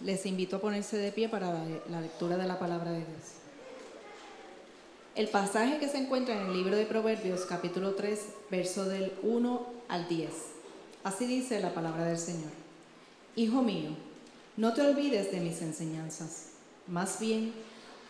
les 0.00 0.26
invito 0.26 0.56
a 0.56 0.60
ponerse 0.60 0.96
de 0.96 1.12
pie 1.12 1.28
para 1.28 1.52
la 1.90 2.00
lectura 2.00 2.36
de 2.36 2.46
la 2.46 2.58
palabra 2.58 2.90
de 2.90 2.98
Dios. 2.98 3.38
El 5.14 5.28
pasaje 5.28 5.78
que 5.78 5.88
se 5.88 5.98
encuentra 5.98 6.40
en 6.40 6.46
el 6.46 6.52
libro 6.52 6.76
de 6.76 6.86
Proverbios, 6.86 7.40
capítulo 7.46 7.94
3, 7.94 8.20
verso 8.50 8.84
del 8.84 9.12
1 9.22 9.66
al 9.88 10.08
10. 10.08 10.30
Así 11.02 11.26
dice 11.26 11.60
la 11.60 11.74
palabra 11.74 12.04
del 12.04 12.18
Señor. 12.18 12.50
Hijo 13.34 13.62
mío, 13.62 13.90
no 14.56 14.74
te 14.74 14.82
olvides 14.82 15.32
de 15.32 15.40
mis 15.40 15.60
enseñanzas. 15.62 16.50
Más 16.86 17.18
bien, 17.18 17.52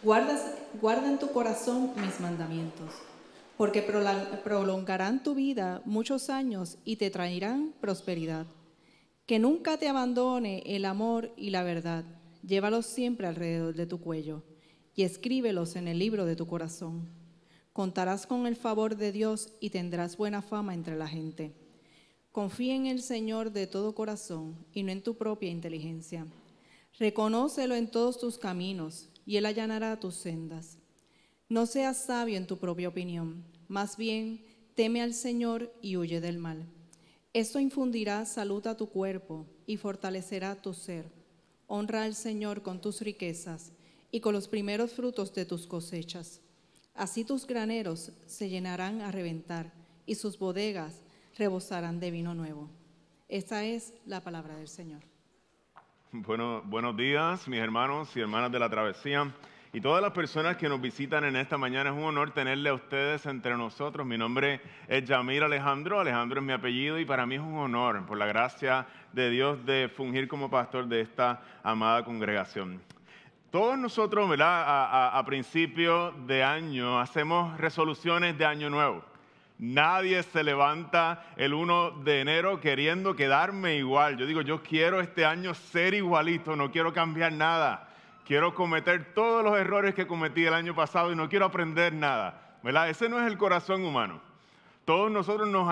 guarda 0.02 1.08
en 1.08 1.18
tu 1.18 1.30
corazón 1.32 1.92
mis 1.96 2.20
mandamientos, 2.20 2.92
porque 3.56 3.82
prolongarán 3.82 5.22
tu 5.22 5.34
vida 5.34 5.80
muchos 5.84 6.28
años 6.28 6.76
y 6.84 6.96
te 6.96 7.10
traerán 7.10 7.72
prosperidad. 7.80 8.46
Que 9.28 9.38
nunca 9.38 9.76
te 9.76 9.88
abandone 9.88 10.62
el 10.64 10.86
amor 10.86 11.34
y 11.36 11.50
la 11.50 11.62
verdad. 11.62 12.02
Llévalos 12.42 12.86
siempre 12.86 13.26
alrededor 13.26 13.74
de 13.74 13.84
tu 13.84 14.00
cuello 14.00 14.42
y 14.94 15.02
escríbelos 15.02 15.76
en 15.76 15.86
el 15.86 15.98
libro 15.98 16.24
de 16.24 16.34
tu 16.34 16.46
corazón. 16.46 17.10
Contarás 17.74 18.26
con 18.26 18.46
el 18.46 18.56
favor 18.56 18.96
de 18.96 19.12
Dios 19.12 19.52
y 19.60 19.68
tendrás 19.68 20.16
buena 20.16 20.40
fama 20.40 20.72
entre 20.72 20.96
la 20.96 21.06
gente. 21.06 21.52
Confía 22.32 22.74
en 22.74 22.86
el 22.86 23.02
Señor 23.02 23.52
de 23.52 23.66
todo 23.66 23.94
corazón 23.94 24.56
y 24.72 24.82
no 24.82 24.92
en 24.92 25.02
tu 25.02 25.18
propia 25.18 25.50
inteligencia. 25.50 26.26
Reconócelo 26.98 27.74
en 27.74 27.90
todos 27.90 28.18
tus 28.18 28.38
caminos 28.38 29.10
y 29.26 29.36
Él 29.36 29.44
allanará 29.44 30.00
tus 30.00 30.14
sendas. 30.14 30.78
No 31.50 31.66
seas 31.66 31.98
sabio 31.98 32.38
en 32.38 32.46
tu 32.46 32.56
propia 32.56 32.88
opinión, 32.88 33.44
más 33.68 33.98
bien 33.98 34.42
teme 34.74 35.02
al 35.02 35.12
Señor 35.12 35.70
y 35.82 35.98
huye 35.98 36.22
del 36.22 36.38
mal. 36.38 36.77
Esto 37.34 37.60
infundirá 37.60 38.24
salud 38.24 38.66
a 38.66 38.76
tu 38.76 38.88
cuerpo 38.88 39.46
y 39.66 39.76
fortalecerá 39.76 40.56
tu 40.56 40.72
ser. 40.72 41.04
Honra 41.66 42.04
al 42.04 42.14
Señor 42.14 42.62
con 42.62 42.80
tus 42.80 43.02
riquezas 43.02 43.72
y 44.10 44.20
con 44.20 44.32
los 44.32 44.48
primeros 44.48 44.92
frutos 44.92 45.34
de 45.34 45.44
tus 45.44 45.66
cosechas. 45.66 46.40
Así 46.94 47.24
tus 47.24 47.46
graneros 47.46 48.12
se 48.26 48.48
llenarán 48.48 49.02
a 49.02 49.12
reventar 49.12 49.72
y 50.06 50.14
sus 50.14 50.38
bodegas 50.38 51.02
rebosarán 51.36 52.00
de 52.00 52.10
vino 52.10 52.34
nuevo. 52.34 52.70
Esta 53.28 53.62
es 53.64 53.92
la 54.06 54.22
palabra 54.24 54.56
del 54.56 54.68
Señor. 54.68 55.02
Bueno, 56.10 56.62
buenos 56.64 56.96
días, 56.96 57.46
mis 57.46 57.60
hermanos 57.60 58.08
y 58.16 58.20
hermanas 58.20 58.50
de 58.50 58.58
la 58.58 58.70
travesía. 58.70 59.34
Y 59.70 59.82
todas 59.82 60.00
las 60.00 60.12
personas 60.12 60.56
que 60.56 60.66
nos 60.66 60.80
visitan 60.80 61.24
en 61.24 61.36
esta 61.36 61.58
mañana, 61.58 61.90
es 61.90 61.96
un 61.96 62.04
honor 62.04 62.30
tenerle 62.30 62.70
a 62.70 62.74
ustedes 62.74 63.26
entre 63.26 63.54
nosotros. 63.54 64.06
Mi 64.06 64.16
nombre 64.16 64.62
es 64.88 65.04
Yamir 65.04 65.42
Alejandro, 65.42 66.00
Alejandro 66.00 66.40
es 66.40 66.46
mi 66.46 66.54
apellido 66.54 66.98
y 66.98 67.04
para 67.04 67.26
mí 67.26 67.34
es 67.34 67.42
un 67.42 67.58
honor, 67.58 68.06
por 68.06 68.16
la 68.16 68.24
gracia 68.24 68.86
de 69.12 69.28
Dios, 69.28 69.66
de 69.66 69.90
fungir 69.94 70.26
como 70.26 70.48
pastor 70.48 70.86
de 70.86 71.02
esta 71.02 71.42
amada 71.62 72.02
congregación. 72.02 72.80
Todos 73.50 73.78
nosotros, 73.78 74.26
¿verdad? 74.30 74.64
A, 74.66 75.18
a 75.18 75.24
principio 75.26 76.12
de 76.26 76.42
año 76.42 76.98
hacemos 76.98 77.58
resoluciones 77.58 78.38
de 78.38 78.46
año 78.46 78.70
nuevo. 78.70 79.04
Nadie 79.58 80.22
se 80.22 80.44
levanta 80.44 81.26
el 81.36 81.52
1 81.52 81.90
de 82.04 82.20
enero 82.20 82.58
queriendo 82.60 83.14
quedarme 83.14 83.76
igual. 83.76 84.16
Yo 84.16 84.24
digo, 84.24 84.40
yo 84.40 84.62
quiero 84.62 85.00
este 85.00 85.26
año 85.26 85.52
ser 85.52 85.92
igualito, 85.92 86.56
no 86.56 86.70
quiero 86.70 86.94
cambiar 86.94 87.32
nada 87.32 87.87
quiero 88.28 88.54
cometer 88.54 89.14
todos 89.14 89.42
los 89.42 89.58
errores 89.58 89.94
que 89.94 90.06
cometí 90.06 90.44
el 90.44 90.52
año 90.52 90.74
pasado 90.74 91.10
y 91.10 91.16
no 91.16 91.30
quiero 91.30 91.46
aprender 91.46 91.94
nada. 91.94 92.58
¿verdad? 92.62 92.90
Ese 92.90 93.08
no 93.08 93.18
es 93.18 93.26
el 93.26 93.38
corazón 93.38 93.84
humano. 93.84 94.20
Todos 94.84 95.10
nosotros 95.10 95.48
nos 95.48 95.68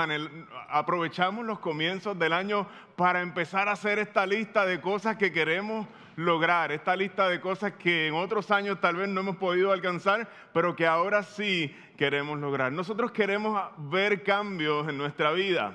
aprovechamos 0.68 1.44
los 1.44 1.58
comienzos 1.58 2.18
del 2.18 2.32
año 2.32 2.66
para 2.96 3.20
empezar 3.20 3.68
a 3.68 3.72
hacer 3.72 3.98
esta 3.98 4.26
lista 4.26 4.64
de 4.64 4.80
cosas 4.80 5.16
que 5.16 5.32
queremos 5.32 5.86
lograr, 6.16 6.72
esta 6.72 6.96
lista 6.96 7.28
de 7.28 7.40
cosas 7.40 7.72
que 7.72 8.08
en 8.08 8.14
otros 8.14 8.50
años 8.50 8.80
tal 8.80 8.96
vez 8.96 9.08
no 9.08 9.20
hemos 9.20 9.36
podido 9.36 9.72
alcanzar, 9.72 10.28
pero 10.54 10.74
que 10.76 10.86
ahora 10.86 11.22
sí 11.22 11.74
queremos 11.98 12.38
lograr. 12.38 12.72
Nosotros 12.72 13.10
queremos 13.10 13.62
ver 13.78 14.22
cambios 14.22 14.88
en 14.88 14.96
nuestra 14.96 15.32
vida. 15.32 15.74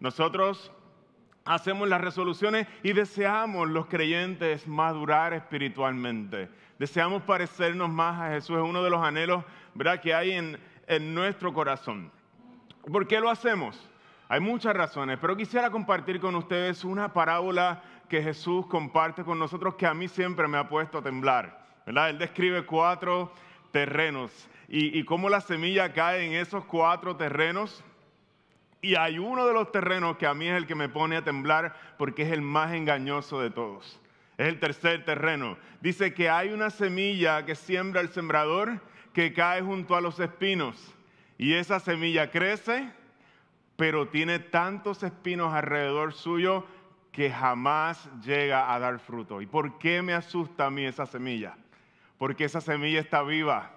Nosotros 0.00 0.72
hacemos 1.48 1.88
las 1.88 2.00
resoluciones 2.00 2.66
y 2.82 2.92
deseamos 2.92 3.68
los 3.68 3.86
creyentes 3.86 4.68
madurar 4.68 5.32
espiritualmente. 5.32 6.50
Deseamos 6.78 7.22
parecernos 7.22 7.88
más 7.88 8.20
a 8.20 8.30
Jesús. 8.34 8.56
Es 8.58 8.62
uno 8.62 8.82
de 8.82 8.90
los 8.90 9.02
anhelos 9.02 9.44
¿verdad? 9.74 10.00
que 10.00 10.14
hay 10.14 10.32
en, 10.32 10.58
en 10.86 11.14
nuestro 11.14 11.52
corazón. 11.54 12.12
¿Por 12.92 13.08
qué 13.08 13.18
lo 13.18 13.30
hacemos? 13.30 13.88
Hay 14.28 14.40
muchas 14.40 14.76
razones, 14.76 15.18
pero 15.18 15.36
quisiera 15.36 15.70
compartir 15.70 16.20
con 16.20 16.34
ustedes 16.34 16.84
una 16.84 17.14
parábola 17.14 17.82
que 18.10 18.22
Jesús 18.22 18.66
comparte 18.66 19.24
con 19.24 19.38
nosotros 19.38 19.74
que 19.74 19.86
a 19.86 19.94
mí 19.94 20.06
siempre 20.06 20.46
me 20.48 20.58
ha 20.58 20.68
puesto 20.68 20.98
a 20.98 21.02
temblar. 21.02 21.66
¿verdad? 21.86 22.10
Él 22.10 22.18
describe 22.18 22.66
cuatro 22.66 23.32
terrenos 23.70 24.48
y, 24.68 24.98
y 24.98 25.04
cómo 25.04 25.30
la 25.30 25.40
semilla 25.40 25.94
cae 25.94 26.26
en 26.26 26.34
esos 26.34 26.64
cuatro 26.66 27.16
terrenos 27.16 27.82
y 28.80 28.94
hay 28.94 29.18
uno 29.18 29.46
de 29.46 29.52
los 29.52 29.72
terrenos 29.72 30.16
que 30.16 30.26
a 30.26 30.34
mí 30.34 30.46
es 30.46 30.56
el 30.56 30.66
que 30.66 30.74
me 30.74 30.88
pone 30.88 31.16
a 31.16 31.24
temblar 31.24 31.74
porque 31.96 32.22
es 32.22 32.32
el 32.32 32.42
más 32.42 32.72
engañoso 32.72 33.40
de 33.40 33.50
todos. 33.50 34.00
Es 34.36 34.46
el 34.46 34.60
tercer 34.60 35.04
terreno. 35.04 35.58
Dice 35.80 36.14
que 36.14 36.30
hay 36.30 36.50
una 36.50 36.70
semilla 36.70 37.44
que 37.44 37.56
siembra 37.56 38.00
el 38.00 38.10
sembrador 38.10 38.80
que 39.12 39.32
cae 39.32 39.62
junto 39.62 39.96
a 39.96 40.00
los 40.00 40.20
espinos. 40.20 40.94
Y 41.38 41.54
esa 41.54 41.80
semilla 41.80 42.30
crece, 42.30 42.92
pero 43.76 44.08
tiene 44.08 44.38
tantos 44.38 45.02
espinos 45.02 45.52
alrededor 45.52 46.12
suyo 46.12 46.64
que 47.10 47.32
jamás 47.32 48.08
llega 48.24 48.72
a 48.72 48.78
dar 48.78 49.00
fruto. 49.00 49.42
¿Y 49.42 49.46
por 49.46 49.78
qué 49.78 50.02
me 50.02 50.14
asusta 50.14 50.66
a 50.66 50.70
mí 50.70 50.84
esa 50.84 51.04
semilla? 51.04 51.56
Porque 52.16 52.44
esa 52.44 52.60
semilla 52.60 53.00
está 53.00 53.22
viva, 53.22 53.72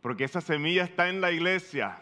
porque 0.00 0.24
esa 0.24 0.40
semilla 0.40 0.84
está 0.84 1.10
en 1.10 1.20
la 1.20 1.30
iglesia, 1.30 1.98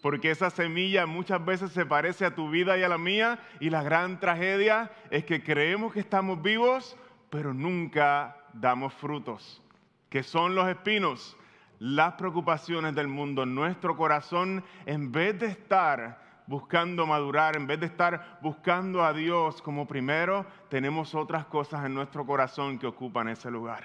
porque 0.00 0.30
esa 0.30 0.50
semilla 0.50 1.06
muchas 1.06 1.44
veces 1.44 1.72
se 1.72 1.86
parece 1.86 2.24
a 2.24 2.34
tu 2.34 2.50
vida 2.50 2.78
y 2.78 2.82
a 2.82 2.88
la 2.88 2.98
mía 2.98 3.38
y 3.60 3.70
la 3.70 3.82
gran 3.82 4.18
tragedia 4.20 4.90
es 5.10 5.24
que 5.24 5.42
creemos 5.42 5.92
que 5.92 6.00
estamos 6.00 6.42
vivos, 6.42 6.96
pero 7.28 7.52
nunca 7.52 8.36
damos 8.52 8.94
frutos, 8.94 9.62
que 10.08 10.22
son 10.22 10.54
los 10.54 10.68
espinos, 10.68 11.36
las 11.78 12.14
preocupaciones 12.14 12.94
del 12.94 13.08
mundo. 13.08 13.46
Nuestro 13.46 13.96
corazón, 13.96 14.64
en 14.86 15.12
vez 15.12 15.38
de 15.38 15.46
estar 15.46 16.20
buscando 16.46 17.06
madurar, 17.06 17.56
en 17.56 17.66
vez 17.66 17.78
de 17.78 17.86
estar 17.86 18.38
buscando 18.42 19.04
a 19.04 19.12
Dios 19.12 19.62
como 19.62 19.86
primero, 19.86 20.46
tenemos 20.68 21.14
otras 21.14 21.44
cosas 21.46 21.84
en 21.84 21.94
nuestro 21.94 22.26
corazón 22.26 22.78
que 22.78 22.86
ocupan 22.86 23.28
ese 23.28 23.50
lugar. 23.50 23.84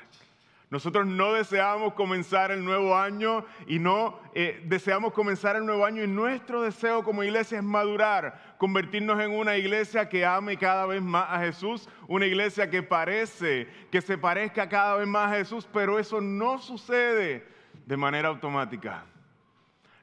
Nosotros 0.75 1.07
no 1.07 1.31
deseamos 1.31 1.93
comenzar 1.93 2.51
el 2.51 2.65
nuevo 2.65 2.97
año 2.97 3.45
y 3.65 3.79
no 3.79 4.19
eh, 4.33 4.61
deseamos 4.65 5.13
comenzar 5.13 5.55
el 5.55 5.65
nuevo 5.65 5.85
año 5.85 6.03
y 6.03 6.07
nuestro 6.07 6.61
deseo 6.61 7.01
como 7.01 7.23
iglesia 7.23 7.59
es 7.59 7.63
madurar, 7.63 8.57
convertirnos 8.57 9.17
en 9.21 9.31
una 9.31 9.55
iglesia 9.55 10.09
que 10.09 10.25
ame 10.25 10.57
cada 10.57 10.85
vez 10.85 11.01
más 11.01 11.27
a 11.29 11.39
Jesús, 11.39 11.87
una 12.09 12.25
iglesia 12.25 12.69
que 12.69 12.83
parece, 12.83 13.69
que 13.89 14.01
se 14.01 14.17
parezca 14.17 14.67
cada 14.67 14.97
vez 14.97 15.07
más 15.07 15.31
a 15.31 15.37
Jesús, 15.37 15.65
pero 15.71 15.97
eso 15.97 16.19
no 16.19 16.59
sucede 16.59 17.47
de 17.85 17.95
manera 17.95 18.27
automática. 18.27 19.05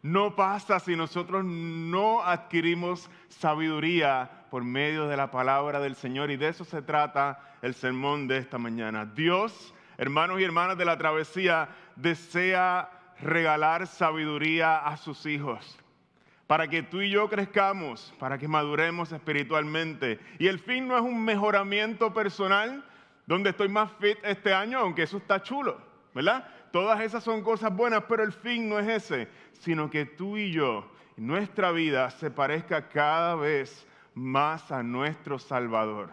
No 0.01 0.35
pasa 0.35 0.81
si 0.81 0.97
nosotros 0.97 1.45
no 1.45 2.23
adquirimos 2.23 3.11
sabiduría 3.29 4.47
por 4.51 4.65
medio 4.65 5.07
de 5.07 5.19
la 5.19 5.31
palabra 5.31 5.81
del 5.81 5.97
Señor 5.97 6.31
y 6.31 6.39
de 6.39 6.49
eso 6.49 6.65
se 6.65 6.81
trata 6.81 7.57
el 7.61 7.75
sermón 7.75 8.27
de 8.27 8.39
esta 8.39 8.57
mañana. 8.57 9.05
Dios 9.05 9.75
hermanos 9.99 10.41
y 10.41 10.45
hermanas 10.45 10.79
de 10.79 10.85
la 10.85 10.99
travesía, 10.99 11.69
desea 11.97 12.91
regalar 13.21 13.87
sabiduría 13.87 14.79
a 14.79 14.97
sus 14.97 15.27
hijos 15.27 15.79
para 16.53 16.69
que 16.69 16.83
tú 16.83 17.01
y 17.01 17.09
yo 17.09 17.31
crezcamos, 17.31 18.13
para 18.19 18.37
que 18.37 18.47
maduremos 18.47 19.11
espiritualmente. 19.11 20.21
Y 20.39 20.49
el 20.49 20.59
fin 20.59 20.87
no 20.87 20.99
es 20.99 21.03
un 21.03 21.25
mejoramiento 21.25 22.13
personal 22.13 22.85
donde 23.27 23.49
estoy 23.49 23.71
más 23.71 23.91
fit 23.93 24.19
este 24.23 24.53
año, 24.53 24.79
aunque 24.79 25.05
eso 25.05 25.17
está 25.17 25.43
chulo, 25.43 25.81
¿verdad? 26.15 26.47
Todas 26.71 27.01
esas 27.01 27.25
son 27.25 27.43
cosas 27.43 27.75
buenas, 27.75 28.05
pero 28.07 28.23
el 28.23 28.33
fin 28.33 28.69
no 28.69 28.79
es 28.79 28.87
ese, 28.87 29.29
sino 29.53 29.89
que 29.89 30.05
tú 30.05 30.37
y 30.37 30.53
yo, 30.53 30.91
nuestra 31.17 31.73
vida 31.73 32.11
se 32.11 32.31
parezca 32.31 32.87
cada 32.91 33.35
vez 33.35 33.87
más 34.13 34.71
a 34.71 34.83
nuestro 34.83 35.39
Salvador. 35.39 36.11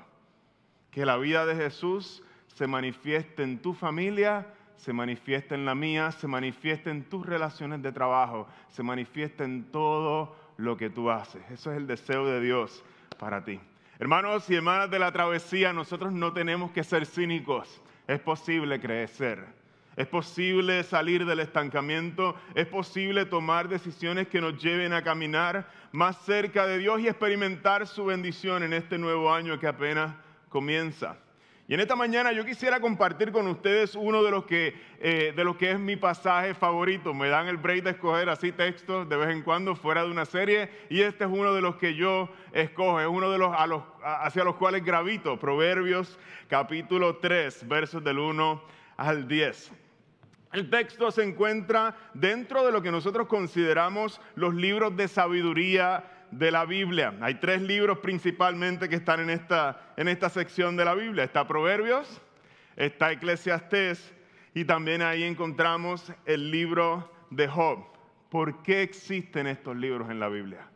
Que 0.90 1.06
la 1.06 1.18
vida 1.18 1.46
de 1.46 1.56
Jesús 1.58 2.24
se 2.54 2.68
manifieste 2.68 3.44
en 3.44 3.60
tu 3.60 3.74
familia, 3.74 4.48
se 4.76 4.94
manifieste 4.94 5.56
en 5.56 5.66
la 5.66 5.76
mía, 5.76 6.12
se 6.12 6.28
manifieste 6.28 6.90
en 6.90 7.04
tus 7.04 7.26
relaciones 7.26 7.82
de 7.82 7.92
trabajo, 7.92 8.48
se 8.70 8.84
manifieste 8.84 9.44
en 9.44 9.66
todo 9.72 10.36
lo 10.58 10.78
que 10.78 10.90
tú 10.90 11.10
haces. 11.10 11.42
Eso 11.52 11.72
es 11.72 11.78
el 11.78 11.88
deseo 11.88 12.26
de 12.26 12.42
Dios 12.42 12.84
para 13.18 13.44
ti. 13.44 13.60
Hermanos 14.00 14.50
y 14.50 14.56
hermanas 14.56 14.90
de 14.90 15.00
la 15.00 15.12
travesía, 15.12 15.74
nosotros 15.74 16.14
no 16.14 16.32
tenemos 16.32 16.72
que 16.72 16.84
ser 16.84 17.06
cínicos. 17.06 17.82
Es 18.08 18.20
posible 18.20 18.80
crecer. 18.80 19.46
Es 19.98 20.08
posible 20.08 20.84
salir 20.84 21.26
del 21.26 21.42
estancamiento, 21.42 22.38
es 22.56 22.66
posible 22.66 23.26
tomar 23.26 23.68
decisiones 23.68 24.30
que 24.30 24.40
nos 24.40 24.58
lleven 24.64 24.94
a 24.94 25.04
caminar 25.04 25.70
más 25.92 26.18
cerca 26.24 26.66
de 26.66 26.78
Dios 26.78 27.02
y 27.02 27.10
experimentar 27.10 27.86
su 27.86 28.06
bendición 28.06 28.64
en 28.64 28.72
este 28.72 28.98
nuevo 28.98 29.34
año 29.34 29.60
que 29.60 29.68
apenas 29.68 30.16
comienza. 30.48 31.18
Y 31.70 31.76
en 31.76 31.82
esta 31.82 31.96
mañana 31.96 32.32
yo 32.32 32.44
quisiera 32.46 32.80
compartir 32.80 33.32
con 33.32 33.46
ustedes 33.46 33.94
uno 33.94 34.24
de 34.24 34.32
los 34.32 34.46
que, 34.46 34.74
eh, 35.00 35.34
de 35.36 35.44
los 35.44 35.56
que 35.56 35.70
es 35.70 35.78
mi 35.78 35.96
pasaje 35.98 36.56
favorito. 36.56 37.14
Me 37.14 37.30
dan 37.30 37.48
el 37.48 37.58
break 37.58 37.84
de 37.84 37.92
escoger 37.92 38.28
así 38.28 38.52
textos 38.52 39.08
de 39.08 39.16
vez 39.16 39.30
en 39.30 39.44
cuando 39.44 39.76
fuera 39.76 40.02
de 40.02 40.10
una 40.10 40.26
serie 40.26 40.68
y 40.90 41.02
este 41.02 41.26
es 41.26 41.30
uno 41.32 41.54
de 41.54 41.62
los 41.62 41.76
que 41.76 41.94
yo 41.94 42.28
escojo, 42.54 43.00
es 43.00 43.08
uno 43.08 43.30
de 43.30 43.38
los, 43.38 43.52
los 43.68 43.84
hacia 44.04 44.44
los 44.44 44.56
cuales 44.56 44.84
gravito. 44.84 45.38
Proverbios 45.38 46.18
capítulo 46.48 47.18
3, 47.18 47.68
versos 47.68 48.04
del 48.04 48.18
1 48.18 48.64
al 48.98 49.28
10. 49.28 49.72
El 50.54 50.72
texto 50.72 51.12
se 51.12 51.22
encuentra 51.22 51.96
dentro 52.16 52.66
de 52.66 52.72
lo 52.72 52.82
que 52.82 52.90
nosotros 52.90 53.28
consideramos 53.28 54.20
los 54.34 54.56
libros 54.56 54.98
de 54.98 55.08
sabiduría 55.08 56.04
de 56.32 56.52
la 56.52 56.66
Biblia. 56.66 57.14
Hay 57.22 57.36
tres 57.36 57.62
libros 57.62 58.00
principalmente 58.00 58.90
que 58.90 58.96
están 58.96 59.20
en 59.20 59.30
esta, 59.30 59.94
en 59.98 60.08
esta 60.08 60.30
sección 60.30 60.76
de 60.76 60.86
la 60.86 60.96
Biblia. 60.96 61.24
Está 61.24 61.48
Proverbios, 61.48 62.22
está 62.76 63.12
Eclesiastés 63.12 64.14
y 64.54 64.66
también 64.66 65.02
ahí 65.02 65.24
encontramos 65.24 66.12
el 66.26 66.52
libro 66.52 67.12
de 67.30 67.48
Job. 67.48 67.86
¿Por 68.30 68.62
qué 68.64 68.84
existen 68.84 69.48
estos 69.48 69.76
libros 69.76 70.10
en 70.10 70.20
la 70.20 70.30
Biblia? 70.30 70.68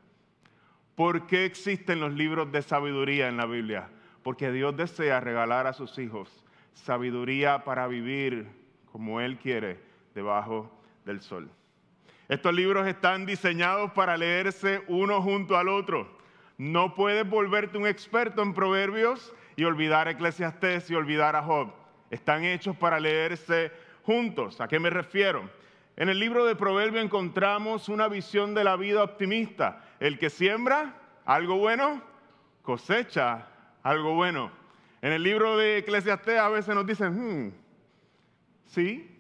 ¿Por 0.95 1.27
qué 1.27 1.45
existen 1.45 2.00
los 2.00 2.13
libros 2.13 2.51
de 2.51 2.61
sabiduría 2.61 3.27
en 3.27 3.38
la 3.38 3.45
Biblia? 3.45 3.89
Porque 4.21 4.51
Dios 4.51 4.75
desea 4.77 5.19
regalar 5.19 5.67
a 5.67 5.73
sus 5.73 5.97
hijos 5.97 6.44
sabiduría 6.73 7.63
para 7.63 7.88
vivir 7.88 8.47
como 8.91 9.21
Él 9.21 9.38
quiere 9.38 9.79
debajo 10.13 10.71
del 11.05 11.21
sol. 11.21 11.50
Estos 12.33 12.51
libros 12.56 12.88
están 12.88 13.27
diseñados 13.27 13.91
para 13.91 14.18
leerse 14.18 14.81
uno 14.88 15.21
junto 15.21 15.56
al 15.56 15.69
otro. 15.69 16.18
No 16.57 16.95
puedes 16.95 17.30
volverte 17.30 17.77
un 17.77 17.85
experto 17.85 18.41
en 18.41 18.56
proverbios 18.56 19.31
y 19.56 19.65
olvidar 19.65 20.07
Eclesiastés 20.07 20.89
y 20.89 20.95
olvidar 20.95 21.35
a 21.35 21.44
Job. 21.44 21.71
Están 22.09 22.44
hechos 22.44 22.75
para 22.75 23.00
leerse 23.00 23.71
juntos. 24.01 24.59
¿A 24.62 24.68
qué 24.68 24.80
me 24.80 24.89
refiero? 24.89 25.47
En 25.95 26.09
el 26.09 26.18
libro 26.18 26.44
de 26.44 26.56
Proverbios 26.56 27.06
encontramos 27.06 27.88
una 27.88 28.07
visión 28.07 28.56
de 28.56 28.63
la 28.63 28.77
vida 28.77 29.03
optimista. 29.03 29.86
El 30.00 30.18
que 30.18 30.31
siembra 30.31 30.95
algo 31.25 31.59
bueno, 31.59 32.01
cosecha 32.63 33.47
algo 33.83 34.15
bueno. 34.15 34.51
En 35.03 35.13
el 35.13 35.21
libro 35.21 35.56
de 35.56 35.77
Eclesiastés 35.77 36.39
a 36.39 36.50
veces 36.50 36.74
nos 36.74 36.88
dicen, 36.88 37.13
hmm, 37.13 37.53
sí, 38.65 39.12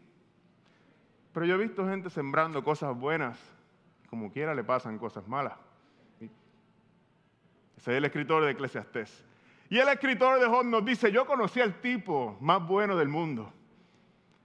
pero 1.33 1.45
yo 1.45 1.55
he 1.55 1.57
visto 1.57 1.85
gente 1.87 2.09
sembrando 2.09 2.63
cosas 2.63 2.95
buenas, 2.95 3.39
como 4.09 4.31
quiera 4.31 4.53
le 4.53 4.63
pasan 4.63 4.99
cosas 4.99 5.27
malas. 5.27 5.53
Ese 7.77 7.91
es 7.91 7.97
el 7.97 8.05
escritor 8.05 8.43
de 8.45 8.51
Eclesiastés. 8.51 9.25
Y 9.69 9.79
el 9.79 9.87
escritor 9.89 10.39
de 10.39 10.45
Job 10.45 10.65
nos 10.65 10.85
dice, 10.85 11.11
yo 11.11 11.25
conocí 11.25 11.59
al 11.59 11.81
tipo 11.81 12.37
más 12.39 12.65
bueno 12.65 12.95
del 12.95 13.09
mundo. 13.09 13.51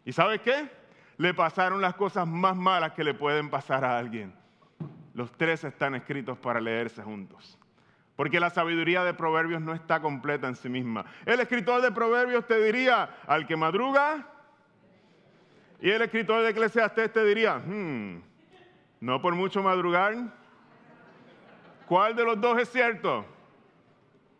¿Y 0.05 0.12
sabes 0.12 0.40
qué? 0.40 0.70
Le 1.19 1.35
pasaron 1.35 1.82
las 1.82 1.94
cosas 1.94 2.26
más 2.26 2.56
malas 2.56 2.93
que 2.93 3.05
le 3.05 3.12
pueden 3.12 3.50
pasar 3.50 3.85
a 3.85 3.99
alguien. 3.99 4.35
Los 5.12 5.31
tres 5.32 5.64
están 5.64 5.94
escritos 5.94 6.38
para 6.38 6.61
leerse 6.61 7.02
juntos. 7.02 7.58
Porque 8.17 8.40
la 8.40 8.50
sabiduría 8.50 9.05
de 9.05 9.14
Proverbios 9.14 9.61
no 9.61 9.75
está 9.75 10.00
completa 10.00 10.49
en 10.49 10.56
sí 10.56 10.69
misma. 10.69 11.05
El 11.26 11.40
escritor 11.40 11.82
de 11.82 11.93
Proverbios 11.93 12.46
te 12.46 12.62
diría, 12.62 13.19
al 13.26 13.46
que 13.46 13.56
madruga, 13.56 14.26
y 15.81 15.91
el 15.91 16.03
escritor 16.03 16.43
de 16.43 16.51
Eclesiastés 16.51 17.13
te 17.13 17.25
diría, 17.25 17.59
hmm, 17.59 18.23
no 19.01 19.23
por 19.23 19.35
mucho 19.35 19.63
madrugar. 19.63 20.17
¿Cuál 21.87 22.17
de 22.17 22.25
los 22.25 22.41
dos 22.41 22.59
es 22.59 22.69
cierto? 22.69 23.25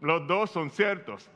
Los 0.01 0.27
dos 0.27 0.51
son 0.51 0.71
ciertos. 0.71 1.31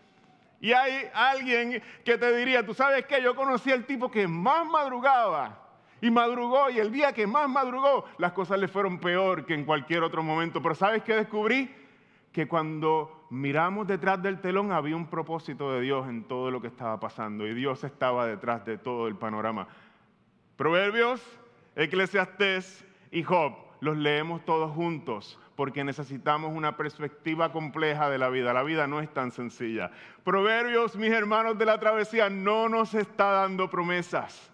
Y 0.60 0.72
hay 0.72 1.08
alguien 1.14 1.82
que 2.04 2.18
te 2.18 2.36
diría, 2.36 2.64
tú 2.64 2.74
sabes 2.74 3.06
que 3.06 3.22
yo 3.22 3.34
conocí 3.34 3.72
al 3.72 3.84
tipo 3.84 4.10
que 4.10 4.28
más 4.28 4.64
madrugaba 4.66 5.58
y 6.00 6.10
madrugó 6.10 6.68
y 6.70 6.78
el 6.78 6.92
día 6.92 7.12
que 7.12 7.26
más 7.26 7.48
madrugó 7.48 8.04
las 8.18 8.32
cosas 8.32 8.58
le 8.58 8.68
fueron 8.68 8.98
peor 8.98 9.46
que 9.46 9.54
en 9.54 9.64
cualquier 9.64 10.02
otro 10.02 10.22
momento. 10.22 10.60
Pero 10.60 10.74
¿sabes 10.74 11.02
qué 11.02 11.14
descubrí? 11.14 11.74
Que 12.32 12.46
cuando 12.46 13.26
miramos 13.30 13.86
detrás 13.86 14.22
del 14.22 14.40
telón 14.40 14.72
había 14.72 14.96
un 14.96 15.06
propósito 15.06 15.72
de 15.72 15.80
Dios 15.80 16.08
en 16.08 16.24
todo 16.24 16.50
lo 16.50 16.60
que 16.60 16.68
estaba 16.68 17.00
pasando 17.00 17.46
y 17.46 17.54
Dios 17.54 17.82
estaba 17.84 18.26
detrás 18.26 18.64
de 18.64 18.78
todo 18.78 19.08
el 19.08 19.16
panorama. 19.16 19.66
Proverbios, 20.56 21.22
Eclesiastés 21.76 22.84
y 23.10 23.22
Job 23.22 23.54
los 23.80 23.96
leemos 23.96 24.44
todos 24.44 24.70
juntos 24.72 25.38
porque 25.56 25.84
necesitamos 25.84 26.52
una 26.54 26.76
perspectiva 26.76 27.52
compleja 27.52 28.10
de 28.10 28.18
la 28.18 28.28
vida. 28.28 28.52
La 28.52 28.62
vida 28.62 28.86
no 28.86 29.00
es 29.00 29.12
tan 29.12 29.30
sencilla. 29.30 29.90
Proverbios, 30.24 30.96
mis 30.96 31.12
hermanos 31.12 31.58
de 31.58 31.66
la 31.66 31.78
travesía, 31.78 32.30
no 32.30 32.68
nos 32.68 32.94
está 32.94 33.30
dando 33.30 33.68
promesas. 33.70 34.50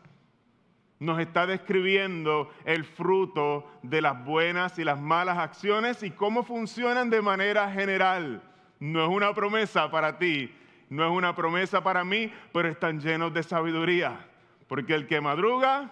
Nos 0.98 1.20
está 1.20 1.46
describiendo 1.46 2.50
el 2.64 2.84
fruto 2.84 3.70
de 3.82 4.02
las 4.02 4.24
buenas 4.24 4.78
y 4.78 4.84
las 4.84 5.00
malas 5.00 5.38
acciones 5.38 6.02
y 6.02 6.10
cómo 6.10 6.42
funcionan 6.42 7.08
de 7.08 7.22
manera 7.22 7.70
general. 7.70 8.42
No 8.80 9.04
es 9.04 9.08
una 9.08 9.32
promesa 9.32 9.90
para 9.90 10.18
ti, 10.18 10.52
no 10.90 11.04
es 11.04 11.10
una 11.10 11.34
promesa 11.36 11.82
para 11.82 12.04
mí, 12.04 12.32
pero 12.52 12.68
están 12.68 13.00
llenos 13.00 13.32
de 13.32 13.44
sabiduría. 13.44 14.27
Porque 14.68 14.94
el 14.94 15.06
que 15.06 15.20
madruga, 15.20 15.90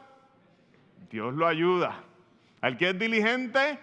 Dios 1.10 1.34
lo 1.34 1.46
ayuda. 1.46 2.02
Al 2.60 2.76
que 2.76 2.90
es 2.90 2.98
diligente, 2.98 3.78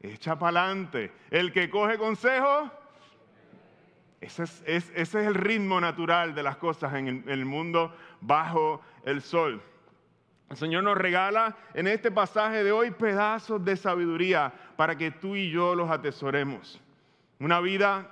echa 0.00 0.38
para 0.38 0.64
adelante. 0.64 1.12
El 1.30 1.52
que 1.52 1.70
coge 1.70 1.96
consejo, 1.96 2.70
ese 4.20 4.44
es, 4.66 5.14
el 5.14 5.34
ritmo 5.34 5.80
natural 5.80 6.34
de 6.34 6.42
las 6.42 6.56
cosas 6.56 6.94
en 6.94 7.08
el, 7.08 7.14
en 7.24 7.30
el 7.30 7.44
mundo 7.44 7.94
bajo 8.20 8.82
el 9.04 9.22
sol. 9.22 9.62
El 10.50 10.56
Señor 10.56 10.84
nos 10.84 10.98
regala 10.98 11.56
en 11.72 11.86
este 11.86 12.10
pasaje 12.10 12.62
de 12.62 12.72
hoy 12.72 12.90
pedazos 12.90 13.64
de 13.64 13.76
sabiduría 13.76 14.52
para 14.76 14.96
que 14.96 15.10
tú 15.10 15.34
y 15.34 15.50
yo 15.50 15.74
los 15.74 15.90
atesoremos. 15.90 16.80
Una 17.38 17.60
vida 17.60 18.08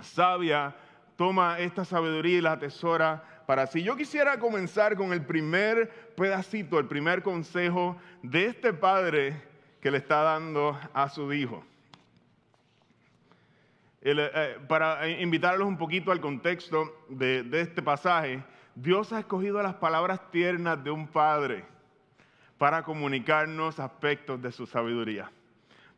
sabia 0.00 0.76
toma 1.16 1.58
esta 1.58 1.84
sabiduría 1.84 2.38
y 2.38 2.40
la 2.40 2.52
atesora 2.52 3.24
para 3.46 3.66
sí. 3.66 3.82
Yo 3.82 3.96
quisiera 3.96 4.38
comenzar 4.38 4.96
con 4.96 5.12
el 5.12 5.24
primer 5.24 5.90
pedacito, 6.16 6.78
el 6.78 6.86
primer 6.86 7.22
consejo 7.22 7.96
de 8.22 8.46
este 8.46 8.72
padre 8.72 9.40
que 9.80 9.90
le 9.90 9.98
está 9.98 10.22
dando 10.22 10.78
a 10.92 11.08
su 11.08 11.32
hijo. 11.32 11.64
Eh, 14.02 14.58
para 14.68 15.08
invitarlos 15.08 15.66
un 15.66 15.78
poquito 15.78 16.12
al 16.12 16.20
contexto 16.20 17.04
de, 17.08 17.42
de 17.42 17.60
este 17.62 17.80
pasaje, 17.82 18.42
Dios 18.74 19.12
ha 19.12 19.20
escogido 19.20 19.62
las 19.62 19.74
palabras 19.74 20.30
tiernas 20.30 20.82
de 20.82 20.90
un 20.90 21.06
padre 21.06 21.64
para 22.58 22.82
comunicarnos 22.82 23.80
aspectos 23.80 24.40
de 24.42 24.52
su 24.52 24.66
sabiduría. 24.66 25.30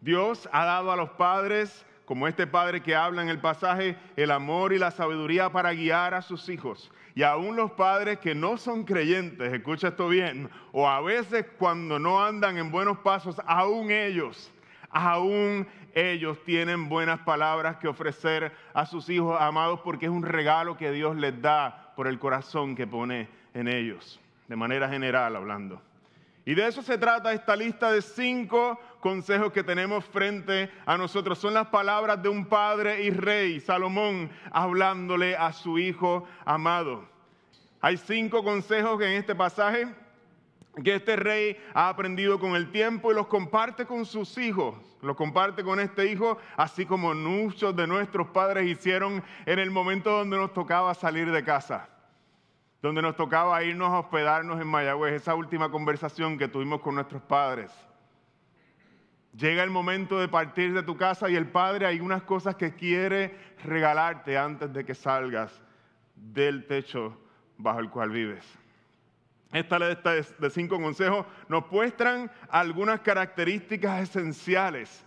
Dios 0.00 0.48
ha 0.52 0.64
dado 0.64 0.92
a 0.92 0.96
los 0.96 1.10
padres, 1.10 1.84
como 2.06 2.28
este 2.28 2.46
padre 2.46 2.82
que 2.82 2.94
habla 2.94 3.20
en 3.20 3.28
el 3.28 3.40
pasaje, 3.40 3.96
el 4.16 4.30
amor 4.30 4.72
y 4.72 4.78
la 4.78 4.92
sabiduría 4.92 5.50
para 5.50 5.74
guiar 5.74 6.14
a 6.14 6.22
sus 6.22 6.48
hijos. 6.48 6.90
Y 7.16 7.24
aún 7.24 7.56
los 7.56 7.72
padres 7.72 8.18
que 8.20 8.34
no 8.34 8.56
son 8.56 8.84
creyentes, 8.84 9.52
escucha 9.52 9.88
esto 9.88 10.08
bien, 10.08 10.48
o 10.72 10.88
a 10.88 11.00
veces 11.00 11.44
cuando 11.58 11.98
no 11.98 12.24
andan 12.24 12.58
en 12.58 12.70
buenos 12.70 12.98
pasos, 12.98 13.36
aún 13.46 13.90
ellos, 13.90 14.52
aún 14.90 15.66
ellos 15.94 16.38
tienen 16.44 16.88
buenas 16.88 17.20
palabras 17.20 17.78
que 17.78 17.88
ofrecer 17.88 18.52
a 18.72 18.86
sus 18.86 19.08
hijos 19.08 19.40
amados 19.40 19.80
porque 19.80 20.06
es 20.06 20.12
un 20.12 20.22
regalo 20.22 20.76
que 20.76 20.92
Dios 20.92 21.16
les 21.16 21.40
da 21.42 21.92
por 21.96 22.06
el 22.06 22.18
corazón 22.18 22.76
que 22.76 22.86
pone 22.86 23.28
en 23.52 23.66
ellos, 23.66 24.20
de 24.46 24.56
manera 24.56 24.88
general 24.88 25.34
hablando. 25.34 25.82
Y 26.44 26.54
de 26.54 26.68
eso 26.68 26.80
se 26.80 26.96
trata 26.96 27.32
esta 27.32 27.56
lista 27.56 27.90
de 27.90 28.00
cinco 28.00 28.78
consejos 29.06 29.52
que 29.52 29.62
tenemos 29.62 30.04
frente 30.04 30.68
a 30.84 30.98
nosotros. 30.98 31.38
Son 31.38 31.54
las 31.54 31.68
palabras 31.68 32.20
de 32.20 32.28
un 32.28 32.44
padre 32.44 33.04
y 33.04 33.10
rey, 33.10 33.60
Salomón, 33.60 34.28
hablándole 34.50 35.36
a 35.36 35.52
su 35.52 35.78
hijo 35.78 36.26
amado. 36.44 37.08
Hay 37.80 37.98
cinco 37.98 38.42
consejos 38.42 39.00
en 39.02 39.12
este 39.12 39.36
pasaje 39.36 39.86
que 40.82 40.96
este 40.96 41.14
rey 41.14 41.56
ha 41.72 41.88
aprendido 41.88 42.40
con 42.40 42.56
el 42.56 42.72
tiempo 42.72 43.12
y 43.12 43.14
los 43.14 43.28
comparte 43.28 43.86
con 43.86 44.04
sus 44.04 44.36
hijos, 44.38 44.74
los 45.02 45.14
comparte 45.14 45.62
con 45.62 45.78
este 45.78 46.10
hijo, 46.10 46.36
así 46.56 46.84
como 46.84 47.14
muchos 47.14 47.76
de 47.76 47.86
nuestros 47.86 48.26
padres 48.30 48.66
hicieron 48.66 49.22
en 49.46 49.60
el 49.60 49.70
momento 49.70 50.10
donde 50.10 50.36
nos 50.36 50.52
tocaba 50.52 50.92
salir 50.94 51.30
de 51.30 51.44
casa 51.44 51.88
donde 52.82 53.02
nos 53.02 53.16
tocaba 53.16 53.64
irnos 53.64 53.88
a 53.88 53.98
hospedarnos 53.98 54.60
en 54.60 54.68
Mayagüez, 54.68 55.14
esa 55.14 55.34
última 55.34 55.70
conversación 55.70 56.38
que 56.38 56.46
tuvimos 56.46 56.80
con 56.80 56.94
nuestros 56.94 57.22
padres. 57.22 57.72
Llega 59.36 59.62
el 59.62 59.70
momento 59.70 60.18
de 60.18 60.28
partir 60.28 60.72
de 60.72 60.82
tu 60.82 60.96
casa 60.96 61.28
y 61.28 61.36
el 61.36 61.48
Padre 61.48 61.84
hay 61.84 62.00
unas 62.00 62.22
cosas 62.22 62.54
que 62.54 62.74
quiere 62.74 63.36
regalarte 63.64 64.38
antes 64.38 64.72
de 64.72 64.84
que 64.84 64.94
salgas 64.94 65.52
del 66.14 66.66
techo 66.66 67.18
bajo 67.58 67.80
el 67.80 67.90
cual 67.90 68.10
vives. 68.10 68.46
Esta 69.52 69.78
lista 69.78 70.12
de 70.12 70.50
cinco 70.50 70.80
consejos 70.80 71.26
nos 71.48 71.70
muestran 71.70 72.30
algunas 72.48 73.00
características 73.00 74.08
esenciales. 74.08 75.04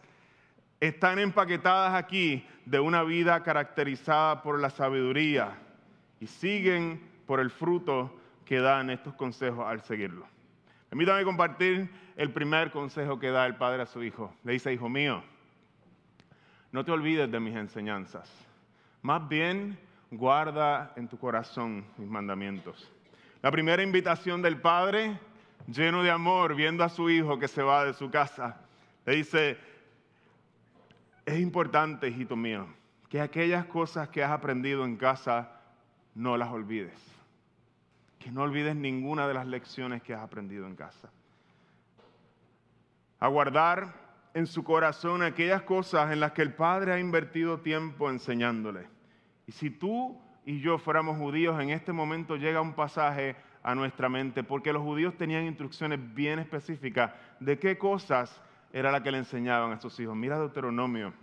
Están 0.79 1.17
empaquetadas 1.17 1.95
aquí 1.95 2.47
de 2.65 2.79
una 2.79 3.03
vida 3.03 3.41
caracterizada 3.41 4.43
por 4.43 4.59
la 4.59 4.69
sabiduría 4.69 5.57
y 6.19 6.27
siguen 6.27 7.01
por 7.25 7.39
el 7.39 7.49
fruto 7.49 8.15
que 8.45 8.59
dan 8.59 8.91
estos 8.91 9.15
consejos 9.15 9.65
al 9.67 9.81
seguirlo. 9.81 10.27
Permítame 10.89 11.23
compartir 11.23 11.89
el 12.15 12.31
primer 12.31 12.71
consejo 12.71 13.19
que 13.19 13.29
da 13.29 13.45
el 13.45 13.55
padre 13.55 13.83
a 13.83 13.85
su 13.85 14.03
hijo. 14.03 14.33
Le 14.43 14.53
dice, 14.53 14.73
hijo 14.73 14.89
mío, 14.89 15.23
no 16.71 16.83
te 16.83 16.91
olvides 16.91 17.31
de 17.31 17.39
mis 17.39 17.55
enseñanzas. 17.55 18.29
Más 19.01 19.27
bien, 19.29 19.77
guarda 20.11 20.91
en 20.95 21.07
tu 21.07 21.17
corazón 21.17 21.85
mis 21.97 22.09
mandamientos. 22.09 22.91
La 23.41 23.51
primera 23.51 23.81
invitación 23.83 24.41
del 24.41 24.59
padre, 24.59 25.17
lleno 25.67 26.03
de 26.03 26.11
amor, 26.11 26.55
viendo 26.55 26.83
a 26.83 26.89
su 26.89 27.09
hijo 27.09 27.39
que 27.39 27.47
se 27.47 27.61
va 27.61 27.85
de 27.85 27.93
su 27.93 28.09
casa, 28.09 28.57
le 29.05 29.15
dice, 29.15 29.57
es 31.25 31.39
importante, 31.39 32.07
hijito 32.07 32.35
mío, 32.35 32.67
que 33.09 33.21
aquellas 33.21 33.65
cosas 33.65 34.09
que 34.09 34.23
has 34.23 34.31
aprendido 34.31 34.83
en 34.83 34.97
casa 34.97 35.51
no 36.15 36.35
las 36.35 36.49
olvides. 36.49 37.18
Que 38.19 38.31
no 38.31 38.43
olvides 38.43 38.75
ninguna 38.75 39.27
de 39.27 39.33
las 39.33 39.47
lecciones 39.47 40.03
que 40.03 40.13
has 40.13 40.21
aprendido 40.21 40.67
en 40.67 40.75
casa. 40.75 41.09
A 43.19 43.27
guardar 43.27 43.93
en 44.33 44.45
su 44.45 44.63
corazón 44.63 45.23
aquellas 45.23 45.63
cosas 45.63 46.11
en 46.11 46.19
las 46.19 46.33
que 46.33 46.41
el 46.41 46.53
Padre 46.53 46.93
ha 46.93 46.99
invertido 46.99 47.59
tiempo 47.59 48.09
enseñándole. 48.09 48.87
Y 49.47 49.51
si 49.51 49.71
tú 49.71 50.21
y 50.45 50.61
yo 50.61 50.77
fuéramos 50.77 51.17
judíos, 51.17 51.59
en 51.61 51.69
este 51.69 51.91
momento 51.91 52.35
llega 52.35 52.61
un 52.61 52.73
pasaje 52.73 53.35
a 53.63 53.75
nuestra 53.75 54.09
mente, 54.09 54.43
porque 54.43 54.73
los 54.73 54.83
judíos 54.83 55.17
tenían 55.17 55.45
instrucciones 55.45 55.99
bien 56.13 56.39
específicas 56.39 57.11
de 57.39 57.59
qué 57.59 57.77
cosas 57.77 58.41
era 58.71 58.91
la 58.91 59.03
que 59.03 59.11
le 59.11 59.17
enseñaban 59.17 59.71
a 59.71 59.79
sus 59.79 59.99
hijos. 59.99 60.15
Mira 60.15 60.37
Deuteronomio, 60.37 61.13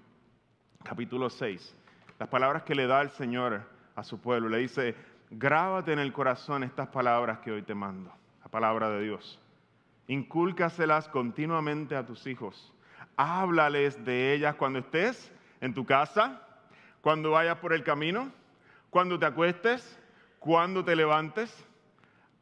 capítulo 0.83 1.31
6, 1.31 1.75
las 2.19 2.29
palabras 2.29 2.63
que 2.63 2.75
le 2.75 2.87
da 2.87 3.01
el 3.01 3.11
Señor 3.11 3.63
a 3.95 4.03
su 4.03 4.21
pueblo. 4.21 4.49
Le 4.49 4.59
dice, 4.59 4.95
grábate 5.31 5.93
en 5.93 5.99
el 5.99 6.13
corazón 6.13 6.63
estas 6.63 6.89
palabras 6.89 7.39
que 7.39 7.53
hoy 7.53 7.63
te 7.63 7.75
mando, 7.75 8.13
la 8.43 8.49
palabra 8.49 8.91
de 8.91 9.03
Dios. 9.03 9.41
Incúlcaselas 10.09 11.09
continuamente 11.09 11.97
a 11.97 12.07
tus 12.07 12.27
hijos. 12.27 12.73
Háblales 13.17 14.05
de 14.05 14.35
ellas 14.35 14.55
cuando 14.55 14.79
estés 14.79 15.33
en 15.61 15.75
tu 15.75 15.85
casa, 15.85 16.43
cuando 17.01 17.33
vayas 17.33 17.59
por 17.59 17.73
el 17.73 17.83
camino, 17.83 18.31
cuando 18.91 19.19
te 19.19 19.27
acuestes, 19.27 19.99
cuando 20.39 20.85
te 20.85 20.95
levantes. 20.95 21.65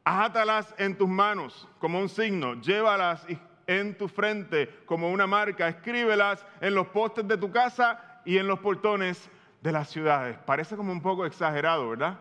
Átalas 0.05 0.75
en 0.76 0.99
tus 0.99 1.09
manos 1.09 1.67
como 1.79 1.99
un 1.99 2.11
signo, 2.11 2.61
llévalas 2.61 3.26
en 3.67 3.97
tu 3.97 4.09
frente 4.09 4.83
como 4.85 5.11
una 5.11 5.26
marca, 5.26 5.69
escríbelas 5.69 6.45
en 6.61 6.75
los 6.75 6.88
postes 6.88 7.26
de 7.26 7.38
tu 7.38 7.50
casa 7.50 8.21
y 8.26 8.37
en 8.37 8.47
los 8.47 8.59
portones 8.59 9.31
de 9.62 9.73
las 9.73 9.88
ciudades. 9.88 10.37
Parece 10.45 10.76
como 10.76 10.93
un 10.93 11.00
poco 11.00 11.25
exagerado, 11.25 11.88
¿verdad? 11.88 12.19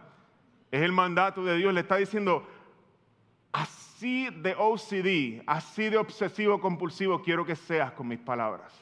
Es 0.73 0.81
el 0.81 0.91
mandato 0.91 1.45
de 1.45 1.55
Dios, 1.55 1.71
le 1.71 1.81
está 1.81 1.97
diciendo, 1.97 2.47
así 3.51 4.27
de 4.31 4.55
OCD, 4.57 5.43
así 5.45 5.87
de 5.87 5.97
obsesivo 5.97 6.59
compulsivo 6.59 7.21
quiero 7.21 7.45
que 7.45 7.55
seas 7.55 7.91
con 7.91 8.07
mis 8.07 8.17
palabras. 8.17 8.73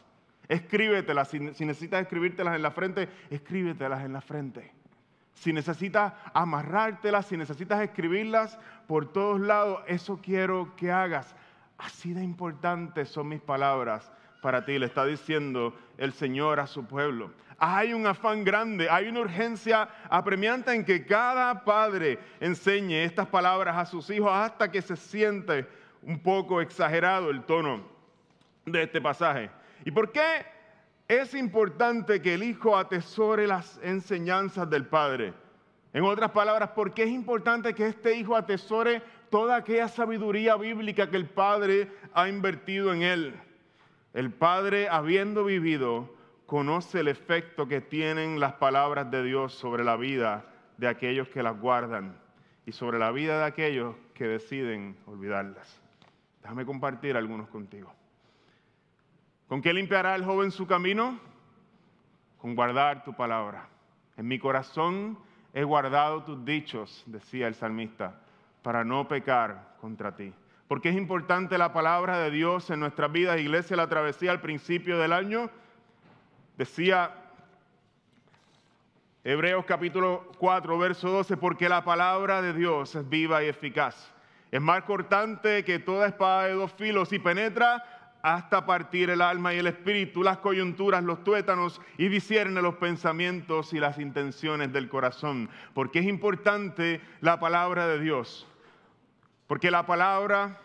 Escríbetelas, 0.48 1.28
si, 1.28 1.42
necesitas 1.42 2.02
escribírtelas 2.02 2.56
en 2.56 2.62
la 2.62 2.72
frente, 2.72 3.10
escríbetelas 3.30 4.06
en 4.06 4.14
la 4.14 4.22
frente. 4.22 4.72
Si 5.34 5.52
necesitas 5.52 6.14
amarrártelas, 6.34 7.26
si 7.26 7.36
necesitas 7.36 7.82
escribirlas 7.82 8.58
por 8.88 9.12
todos 9.12 9.42
lados, 9.42 9.84
eso 9.86 10.22
quiero 10.24 10.74
que 10.78 10.94
hagas. 10.94 11.36
Así 11.78 12.14
de 12.14 12.24
importantes 12.24 13.10
son 13.10 13.28
mis 13.28 13.42
palabras 13.42 14.14
para 14.42 14.64
ti, 14.64 14.80
le 14.80 14.86
está 14.86 15.06
diciendo 15.06 15.76
el 15.98 16.14
Señor 16.14 16.62
a 16.62 16.68
su 16.68 16.86
pueblo 16.86 17.34
hay 17.64 17.94
un 17.94 18.08
afán 18.08 18.44
grande, 18.44 18.90
hay 18.90 19.08
una 19.08 19.20
urgencia 19.20 19.88
apremiante 20.10 20.74
en 20.74 20.84
que 20.84 21.06
cada 21.06 21.64
padre 21.64 22.18
enseñe 22.40 23.04
estas 23.04 23.28
palabras 23.28 23.78
a 23.78 23.86
sus 23.86 24.10
hijos 24.10 24.32
hasta 24.34 24.72
que 24.72 24.82
se 24.82 24.96
siente 24.96 25.68
un 26.02 26.18
poco 26.18 26.60
exagerado 26.60 27.30
el 27.30 27.44
tono 27.44 27.84
de 28.66 28.82
este 28.82 29.00
pasaje. 29.00 29.52
¿Y 29.86 29.92
por 29.92 30.12
qué 30.12 30.44
es 31.08 31.36
importante 31.36 32.20
que 32.20 32.34
el 32.34 32.42
hijo 32.42 32.76
atesore 32.76 33.46
las 33.46 33.80
enseñanzas 33.84 34.68
del 34.68 34.88
padre? 34.88 35.32
En 35.94 36.04
otras 36.04 36.32
palabras, 36.32 36.70
¿por 36.70 36.96
qué 36.96 37.04
es 37.04 37.10
importante 37.10 37.76
que 37.76 37.86
este 37.86 38.16
hijo 38.16 38.36
atesore 38.36 39.04
toda 39.30 39.58
aquella 39.58 39.88
sabiduría 39.88 40.56
bíblica 40.56 41.12
que 41.12 41.18
el 41.18 41.28
padre 41.28 41.92
ha 42.16 42.28
invertido 42.28 42.92
en 42.92 43.04
él? 43.04 43.40
El 44.16 44.32
padre, 44.32 44.90
habiendo 44.90 45.46
vivido 45.46 46.21
conoce 46.52 47.00
el 47.00 47.08
efecto 47.08 47.66
que 47.66 47.80
tienen 47.80 48.42
las 48.42 48.56
palabras 48.56 49.10
de 49.10 49.24
Dios 49.24 49.54
sobre 49.54 49.86
la 49.86 49.96
vida 49.96 50.44
de 50.76 50.90
aquellos 50.90 51.30
que 51.30 51.42
las 51.42 51.58
guardan 51.58 52.18
y 52.66 52.74
sobre 52.74 53.00
la 53.00 53.10
vida 53.14 53.40
de 53.40 53.46
aquellos 53.46 53.96
que 54.14 54.28
deciden 54.28 54.98
olvidarlas. 55.06 55.82
Déjame 56.42 56.66
compartir 56.66 57.16
algunos 57.16 57.48
contigo. 57.48 57.94
¿Con 59.48 59.62
qué 59.62 59.74
limpiará 59.74 60.14
el 60.14 60.26
joven 60.26 60.52
su 60.52 60.68
camino? 60.68 61.22
Con 62.38 62.54
guardar 62.54 63.06
tu 63.06 63.14
palabra. 63.14 63.70
En 64.18 64.28
mi 64.28 64.38
corazón 64.38 65.18
he 65.54 65.64
guardado 65.64 66.26
tus 66.26 66.44
dichos, 66.44 67.02
decía 67.06 67.48
el 67.48 67.56
salmista, 67.56 68.20
para 68.62 68.84
no 68.84 69.08
pecar 69.08 69.78
contra 69.80 70.18
ti. 70.18 70.34
Porque 70.68 70.90
es 70.90 70.98
importante 70.98 71.58
la 71.58 71.72
palabra 71.72 72.20
de 72.20 72.30
Dios 72.30 72.70
en 72.72 72.82
nuestras 72.82 73.10
vidas. 73.10 73.40
Iglesia, 73.40 73.78
la 73.78 73.88
travesía 73.88 74.32
al 74.32 74.42
principio 74.42 75.00
del 75.00 75.14
año 75.14 75.50
Decía 76.62 77.12
Hebreos 79.24 79.66
capítulo 79.66 80.32
4, 80.38 80.78
verso 80.78 81.10
12, 81.10 81.36
porque 81.38 81.68
la 81.68 81.84
palabra 81.84 82.44
de 82.44 82.54
Dios 82.54 82.94
es 82.94 83.10
viva 83.10 83.44
y 83.44 83.48
eficaz. 83.48 84.14
Es 84.52 84.62
más 84.62 84.84
cortante 84.84 85.66
que 85.66 85.80
toda 85.80 86.06
espada 86.06 86.44
de 86.44 86.54
dos 86.54 86.72
filos 86.74 87.12
y 87.14 87.18
penetra 87.18 87.84
hasta 88.22 88.68
partir 88.68 89.10
el 89.10 89.24
alma 89.24 89.56
y 89.56 89.58
el 89.58 89.66
espíritu, 89.66 90.22
las 90.22 90.38
coyunturas, 90.38 91.04
los 91.04 91.24
tuétanos 91.24 91.82
y 91.98 92.10
discierne 92.10 92.62
los 92.62 92.76
pensamientos 92.76 93.74
y 93.74 93.80
las 93.80 93.98
intenciones 93.98 94.72
del 94.72 94.88
corazón. 94.88 95.50
Porque 95.74 95.98
es 95.98 96.06
importante 96.06 97.02
la 97.22 97.40
palabra 97.40 97.88
de 97.88 98.00
Dios. 98.00 98.48
Porque 99.48 99.72
la 99.72 99.88
palabra 99.88 100.60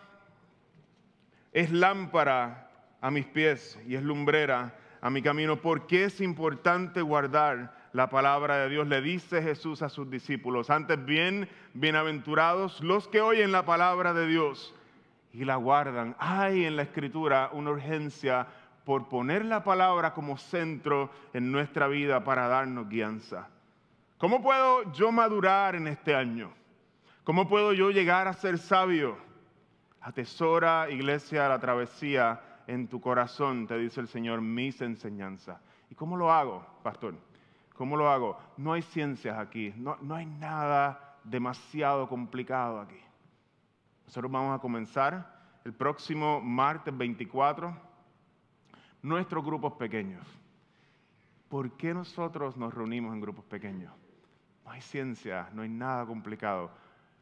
es 1.53 1.71
lámpara 1.71 2.69
a 3.01 3.09
mis 3.09 3.25
pies 3.25 3.79
y 3.87 3.95
es 3.95 4.03
lumbrera 4.03 4.76
a 5.01 5.09
mi 5.09 5.21
camino. 5.21 5.57
¿Por 5.57 5.87
qué 5.87 6.05
es 6.05 6.21
importante 6.21 7.01
guardar 7.01 7.75
la 7.93 8.09
palabra 8.09 8.57
de 8.57 8.69
Dios? 8.69 8.87
Le 8.87 9.01
dice 9.01 9.41
Jesús 9.41 9.81
a 9.81 9.89
sus 9.89 10.09
discípulos. 10.09 10.69
Antes 10.69 11.03
bien, 11.05 11.49
bienaventurados 11.73 12.81
los 12.81 13.07
que 13.07 13.21
oyen 13.21 13.51
la 13.51 13.65
palabra 13.65 14.13
de 14.13 14.27
Dios 14.27 14.73
y 15.33 15.45
la 15.45 15.55
guardan. 15.55 16.15
Hay 16.19 16.65
en 16.65 16.75
la 16.75 16.83
escritura 16.83 17.49
una 17.53 17.71
urgencia 17.71 18.47
por 18.85 19.09
poner 19.09 19.45
la 19.45 19.63
palabra 19.63 20.13
como 20.13 20.37
centro 20.37 21.11
en 21.33 21.51
nuestra 21.51 21.87
vida 21.87 22.23
para 22.23 22.47
darnos 22.47 22.87
guianza. 22.87 23.49
¿Cómo 24.17 24.41
puedo 24.41 24.91
yo 24.93 25.11
madurar 25.11 25.75
en 25.75 25.87
este 25.87 26.15
año? 26.15 26.51
¿Cómo 27.23 27.47
puedo 27.47 27.73
yo 27.73 27.91
llegar 27.91 28.27
a 28.27 28.33
ser 28.33 28.57
sabio? 28.57 29.17
Atesora, 30.01 30.89
iglesia, 30.89 31.49
la 31.49 31.59
travesía 31.59 32.39
en 32.67 32.87
tu 32.87 33.01
corazón, 33.01 33.65
te 33.65 33.77
dice 33.77 34.01
el 34.01 34.07
Señor, 34.07 34.41
mis 34.41 34.81
enseñanzas. 34.81 35.59
¿Y 35.89 35.95
cómo 35.95 36.17
lo 36.17 36.31
hago, 36.31 36.65
pastor? 36.83 37.15
¿Cómo 37.75 37.95
lo 37.95 38.09
hago? 38.09 38.37
No 38.57 38.73
hay 38.73 38.81
ciencias 38.81 39.37
aquí, 39.39 39.73
no, 39.77 39.97
no 40.01 40.15
hay 40.15 40.25
nada 40.25 41.17
demasiado 41.23 42.07
complicado 42.07 42.79
aquí. 42.81 42.99
Nosotros 44.05 44.31
vamos 44.31 44.57
a 44.57 44.61
comenzar 44.61 45.37
el 45.63 45.73
próximo 45.73 46.41
martes 46.41 46.95
24 46.95 47.87
nuestros 49.01 49.43
grupos 49.43 49.73
pequeños. 49.73 50.25
¿Por 51.49 51.71
qué 51.77 51.93
nosotros 51.93 52.57
nos 52.57 52.73
reunimos 52.73 53.13
en 53.13 53.21
grupos 53.21 53.45
pequeños? 53.45 53.93
No 54.65 54.71
hay 54.71 54.81
ciencia, 54.81 55.49
no 55.53 55.61
hay 55.61 55.69
nada 55.69 56.05
complicado. 56.05 56.71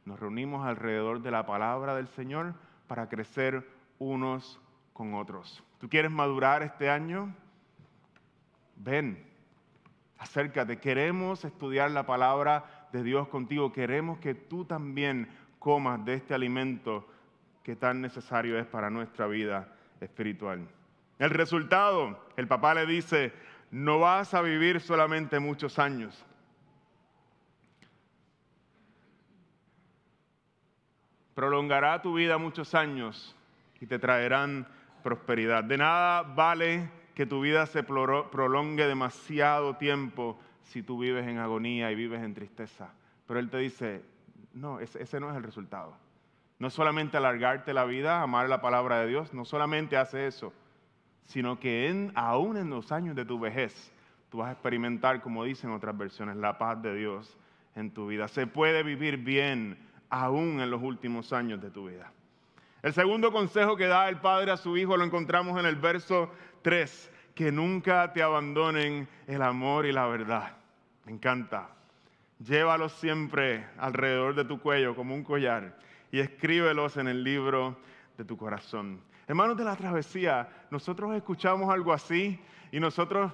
Nos 0.05 0.19
reunimos 0.19 0.65
alrededor 0.65 1.21
de 1.21 1.31
la 1.31 1.45
palabra 1.45 1.95
del 1.95 2.07
Señor 2.07 2.55
para 2.87 3.07
crecer 3.07 3.67
unos 3.99 4.59
con 4.95 5.13
otros. 5.13 5.61
¿Tú 5.77 5.89
quieres 5.89 6.09
madurar 6.09 6.63
este 6.63 6.89
año? 6.89 7.35
Ven, 8.77 9.29
acércate. 10.17 10.79
Queremos 10.79 11.43
estudiar 11.43 11.91
la 11.91 12.05
palabra 12.05 12.87
de 12.93 13.03
Dios 13.03 13.27
contigo. 13.27 13.73
Queremos 13.73 14.19
que 14.19 14.33
tú 14.33 14.63
también 14.63 15.27
comas 15.59 16.05
de 16.05 16.13
este 16.13 16.33
alimento 16.33 17.05
que 17.61 17.75
tan 17.75 17.99
necesario 17.99 18.57
es 18.57 18.65
para 18.67 18.89
nuestra 18.89 19.27
vida 19.27 19.67
espiritual. 19.99 20.65
El 21.19 21.29
resultado, 21.29 22.25
el 22.37 22.47
papá 22.47 22.73
le 22.73 22.85
dice, 22.85 23.33
no 23.71 23.99
vas 23.99 24.33
a 24.33 24.41
vivir 24.41 24.79
solamente 24.79 25.39
muchos 25.39 25.77
años. 25.77 26.25
Prolongará 31.33 32.01
tu 32.01 32.13
vida 32.13 32.37
muchos 32.37 32.73
años 32.73 33.35
y 33.81 33.87
te 33.87 33.99
traerán 33.99 34.65
prosperidad. 35.05 35.63
De 35.63 35.77
nada 35.77 36.23
vale 36.23 36.89
que 37.13 37.27
tu 37.27 37.39
vida 37.39 37.67
se 37.67 37.83
prolongue 37.83 38.87
demasiado 38.87 39.75
tiempo 39.75 40.39
si 40.63 40.81
tú 40.81 40.97
vives 40.97 41.27
en 41.27 41.37
agonía 41.37 41.91
y 41.91 41.95
vives 41.95 42.23
en 42.23 42.33
tristeza. 42.33 42.91
Pero 43.27 43.39
Él 43.39 43.51
te 43.51 43.59
dice, 43.59 44.03
no, 44.53 44.79
ese, 44.79 45.19
no 45.19 45.29
es 45.29 45.37
el 45.37 45.43
resultado. 45.43 45.95
No 46.57 46.71
solamente 46.71 47.17
alargarte 47.17 47.71
la 47.71 47.85
vida, 47.85 48.23
amar 48.23 48.49
la 48.49 48.61
palabra 48.61 48.99
de 49.01 49.07
Dios, 49.07 49.31
no 49.31 49.45
solamente 49.45 49.95
hace 49.95 50.25
eso, 50.25 50.51
sino 51.21 51.59
que 51.59 51.87
en, 51.87 52.11
aún 52.15 52.57
en 52.57 52.71
los 52.71 52.91
años 52.91 53.15
de 53.15 53.25
tu 53.25 53.39
vejez, 53.39 53.91
tú 54.31 54.39
vas 54.39 54.49
a 54.49 54.53
experimentar, 54.53 55.21
como 55.21 55.43
dicen 55.43 55.69
otras 55.69 55.95
versiones, 55.95 56.35
la 56.37 56.57
paz 56.57 56.81
de 56.81 56.95
Dios 56.95 57.37
en 57.75 57.91
tu 57.91 58.07
vida. 58.07 58.27
Se 58.27 58.47
puede 58.47 58.81
vivir 58.81 59.17
bien 59.17 59.77
aún 60.09 60.61
en 60.61 60.71
los 60.71 60.81
últimos 60.81 61.31
años 61.31 61.61
de 61.61 61.69
tu 61.69 61.89
vida. 61.89 62.11
El 62.85 62.93
segundo 62.93 63.31
consejo 63.31 63.75
que 63.75 63.87
da 63.87 64.07
el 64.09 64.17
padre 64.17 64.51
a 64.51 64.57
su 64.57 64.77
hijo 64.77 64.95
lo 64.95 65.03
encontramos 65.03 65.59
en 65.59 65.65
el 65.65 65.75
verso 65.75 66.29
3, 66.61 67.11
que 67.33 67.51
nunca 67.51 68.13
te 68.13 68.21
abandonen 68.21 69.07
el 69.25 69.41
amor 69.41 69.87
y 69.87 69.91
la 69.91 70.05
verdad. 70.05 70.55
Me 71.03 71.13
encanta. 71.13 71.67
Llévalos 72.37 72.91
siempre 72.91 73.65
alrededor 73.79 74.35
de 74.35 74.45
tu 74.45 74.59
cuello 74.59 74.95
como 74.95 75.15
un 75.15 75.23
collar 75.23 75.75
y 76.11 76.19
escríbelos 76.19 76.97
en 76.97 77.07
el 77.07 77.23
libro 77.23 77.75
de 78.19 78.23
tu 78.23 78.37
corazón. 78.37 79.01
Hermanos 79.27 79.57
de 79.57 79.63
la 79.63 79.75
travesía, 79.75 80.47
nosotros 80.69 81.15
escuchamos 81.15 81.73
algo 81.73 81.91
así 81.91 82.39
y 82.71 82.79
nosotros. 82.79 83.31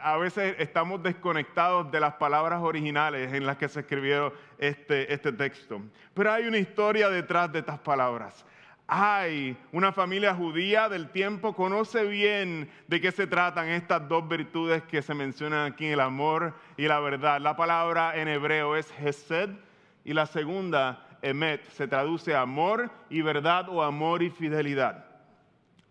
A 0.00 0.16
veces 0.18 0.54
estamos 0.60 1.02
desconectados 1.02 1.90
de 1.90 1.98
las 1.98 2.14
palabras 2.14 2.60
originales 2.62 3.32
en 3.32 3.46
las 3.46 3.56
que 3.56 3.68
se 3.68 3.80
escribió 3.80 4.32
este, 4.58 5.12
este 5.12 5.32
texto. 5.32 5.82
Pero 6.14 6.30
hay 6.30 6.46
una 6.46 6.58
historia 6.58 7.08
detrás 7.08 7.50
de 7.50 7.58
estas 7.58 7.80
palabras 7.80 8.46
hay 8.92 9.56
una 9.70 9.92
familia 9.92 10.34
judía 10.34 10.88
del 10.88 11.10
tiempo, 11.10 11.54
conoce 11.54 12.02
bien 12.02 12.68
de 12.88 13.00
qué 13.00 13.12
se 13.12 13.28
tratan 13.28 13.68
estas 13.68 14.08
dos 14.08 14.28
virtudes 14.28 14.82
que 14.82 15.00
se 15.00 15.14
mencionan 15.14 15.70
aquí, 15.70 15.86
el 15.86 16.00
amor 16.00 16.54
y 16.76 16.88
la 16.88 16.98
verdad. 16.98 17.40
La 17.40 17.54
palabra 17.54 18.16
en 18.16 18.26
hebreo 18.26 18.74
es 18.74 18.92
hesed 18.98 19.50
y 20.04 20.12
la 20.12 20.26
segunda, 20.26 21.06
emet, 21.22 21.64
se 21.70 21.86
traduce 21.86 22.34
amor 22.34 22.90
y 23.08 23.22
verdad 23.22 23.68
o 23.68 23.80
amor 23.80 24.24
y 24.24 24.30
fidelidad. 24.30 25.04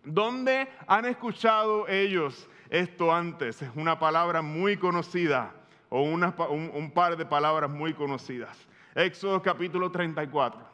¿Dónde 0.04 0.68
han 0.86 1.06
escuchado 1.06 1.88
ellos 1.88 2.50
esto 2.68 3.14
antes? 3.14 3.62
Es 3.62 3.70
una 3.76 3.98
palabra 3.98 4.42
muy 4.42 4.76
conocida 4.76 5.54
o 5.88 6.02
un, 6.02 6.22
un 6.22 6.90
par 6.90 7.16
de 7.16 7.24
palabras 7.24 7.70
muy 7.70 7.94
conocidas. 7.94 8.58
Éxodo 8.94 9.40
capítulo 9.40 9.90
34. 9.90 10.69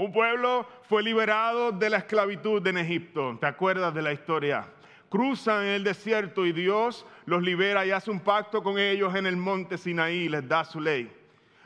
Un 0.00 0.12
pueblo 0.12 0.66
fue 0.88 1.02
liberado 1.02 1.72
de 1.72 1.90
la 1.90 1.98
esclavitud 1.98 2.66
en 2.66 2.78
Egipto. 2.78 3.36
¿Te 3.38 3.46
acuerdas 3.46 3.92
de 3.92 4.00
la 4.00 4.14
historia? 4.14 4.66
Cruzan 5.10 5.66
el 5.66 5.84
desierto 5.84 6.46
y 6.46 6.52
Dios 6.52 7.04
los 7.26 7.42
libera 7.42 7.84
y 7.84 7.90
hace 7.90 8.10
un 8.10 8.20
pacto 8.20 8.62
con 8.62 8.78
ellos 8.78 9.14
en 9.14 9.26
el 9.26 9.36
monte 9.36 9.76
Sinaí 9.76 10.20
y 10.20 10.28
les 10.30 10.48
da 10.48 10.64
su 10.64 10.80
ley. 10.80 11.12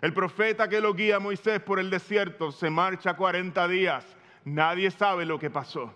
El 0.00 0.12
profeta 0.12 0.68
que 0.68 0.80
lo 0.80 0.94
guía 0.94 1.20
Moisés 1.20 1.60
por 1.60 1.78
el 1.78 1.90
desierto 1.90 2.50
se 2.50 2.70
marcha 2.70 3.14
40 3.14 3.68
días. 3.68 4.04
Nadie 4.44 4.90
sabe 4.90 5.24
lo 5.24 5.38
que 5.38 5.50
pasó. 5.50 5.94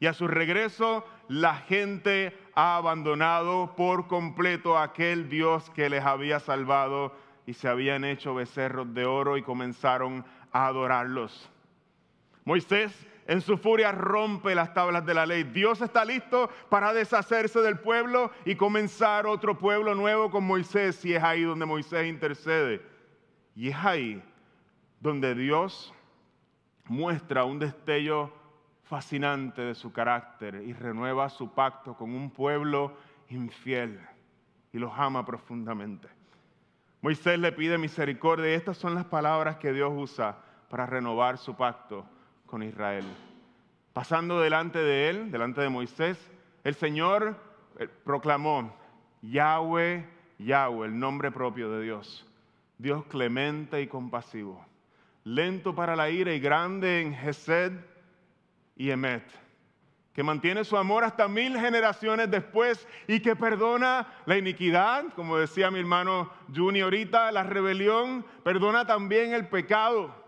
Y 0.00 0.06
a 0.06 0.12
su 0.12 0.26
regreso, 0.26 1.06
la 1.28 1.54
gente 1.54 2.36
ha 2.56 2.78
abandonado 2.78 3.76
por 3.76 4.08
completo 4.08 4.76
a 4.76 4.82
aquel 4.82 5.28
Dios 5.28 5.70
que 5.70 5.88
les 5.88 6.04
había 6.04 6.40
salvado 6.40 7.14
y 7.46 7.54
se 7.54 7.68
habían 7.68 8.04
hecho 8.04 8.34
becerros 8.34 8.92
de 8.92 9.04
oro 9.04 9.36
y 9.36 9.42
comenzaron 9.42 10.24
a 10.50 10.66
adorarlos. 10.66 11.48
Moisés 12.44 13.06
en 13.26 13.40
su 13.40 13.56
furia 13.56 13.92
rompe 13.92 14.54
las 14.56 14.74
tablas 14.74 15.06
de 15.06 15.14
la 15.14 15.24
ley. 15.24 15.44
Dios 15.44 15.80
está 15.80 16.04
listo 16.04 16.50
para 16.68 16.92
deshacerse 16.92 17.60
del 17.60 17.78
pueblo 17.78 18.32
y 18.44 18.56
comenzar 18.56 19.26
otro 19.26 19.56
pueblo 19.56 19.94
nuevo 19.94 20.30
con 20.30 20.44
Moisés. 20.44 21.04
Y 21.04 21.14
es 21.14 21.22
ahí 21.22 21.42
donde 21.42 21.64
Moisés 21.64 22.08
intercede. 22.08 22.82
Y 23.54 23.68
es 23.68 23.76
ahí 23.76 24.22
donde 24.98 25.34
Dios 25.36 25.94
muestra 26.86 27.44
un 27.44 27.60
destello 27.60 28.32
fascinante 28.82 29.62
de 29.62 29.76
su 29.76 29.92
carácter 29.92 30.56
y 30.66 30.72
renueva 30.72 31.28
su 31.28 31.54
pacto 31.54 31.94
con 31.94 32.12
un 32.12 32.30
pueblo 32.30 32.96
infiel 33.28 34.00
y 34.72 34.78
los 34.78 34.92
ama 34.96 35.24
profundamente. 35.24 36.08
Moisés 37.00 37.38
le 37.38 37.52
pide 37.52 37.78
misericordia 37.78 38.50
y 38.50 38.54
estas 38.54 38.76
son 38.76 38.96
las 38.96 39.04
palabras 39.04 39.58
que 39.58 39.72
Dios 39.72 39.92
usa 39.94 40.36
para 40.68 40.86
renovar 40.86 41.38
su 41.38 41.54
pacto 41.54 42.04
con 42.50 42.62
Israel. 42.64 43.04
Pasando 43.92 44.40
delante 44.40 44.80
de 44.80 45.08
él, 45.08 45.30
delante 45.30 45.60
de 45.60 45.68
Moisés, 45.68 46.18
el 46.64 46.74
Señor 46.74 47.36
eh, 47.78 47.88
proclamó 48.04 48.76
Yahweh, 49.22 50.06
Yahweh, 50.38 50.88
el 50.88 50.98
nombre 50.98 51.30
propio 51.30 51.70
de 51.70 51.84
Dios. 51.84 52.26
Dios 52.76 53.04
clemente 53.06 53.80
y 53.82 53.86
compasivo, 53.86 54.64
lento 55.22 55.74
para 55.74 55.94
la 55.94 56.08
ira 56.08 56.32
y 56.32 56.40
grande 56.40 57.02
en 57.02 57.14
Gesed 57.14 57.72
y 58.74 58.90
Emet, 58.90 59.22
que 60.14 60.22
mantiene 60.22 60.64
su 60.64 60.78
amor 60.78 61.04
hasta 61.04 61.28
mil 61.28 61.58
generaciones 61.58 62.30
después 62.30 62.88
y 63.06 63.20
que 63.20 63.36
perdona 63.36 64.08
la 64.24 64.38
iniquidad, 64.38 65.04
como 65.14 65.36
decía 65.36 65.70
mi 65.70 65.78
hermano 65.78 66.32
Juni 66.54 66.80
ahorita, 66.80 67.30
la 67.32 67.42
rebelión, 67.42 68.24
perdona 68.42 68.86
también 68.86 69.34
el 69.34 69.46
pecado 69.46 70.19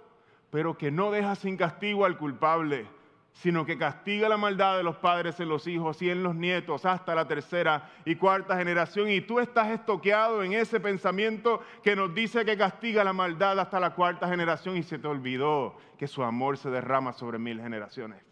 pero 0.53 0.77
que 0.77 0.91
no 0.91 1.11
deja 1.11 1.35
sin 1.35 1.57
castigo 1.57 2.05
al 2.05 2.19
culpable, 2.19 2.87
sino 3.33 3.65
que 3.65 3.79
castiga 3.79 4.29
la 4.29 4.37
maldad 4.37 4.77
de 4.77 4.83
los 4.83 4.97
padres 4.97 5.41
en 5.41 5.49
los 5.49 5.67
hijos 5.67 6.03
y 6.03 6.11
en 6.11 6.23
los 6.23 6.35
nietos 6.35 6.85
hasta 6.85 7.15
la 7.15 7.27
tercera 7.27 7.91
y 8.05 8.17
cuarta 8.17 8.59
generación. 8.59 9.09
Y 9.09 9.23
tú 9.23 9.41
estás 9.41 9.71
estoqueado 9.71 10.43
en 10.43 10.53
ese 10.53 10.79
pensamiento 10.79 11.63
que 11.83 11.97
nos 11.97 12.15
dice 12.15 12.45
que 12.45 12.59
castiga 12.59 13.03
la 13.03 13.15
maldad 13.15 13.59
hasta 13.59 13.81
la 13.81 13.95
cuarta 13.95 14.29
generación 14.29 14.77
y 14.77 14.83
se 14.83 14.99
te 14.99 15.09
olvidó 15.09 15.79
que 15.97 16.07
su 16.07 16.23
amor 16.23 16.59
se 16.59 16.69
derrama 16.69 17.15
sobre 17.15 17.39
mil 17.39 17.59
generaciones. 17.59 18.23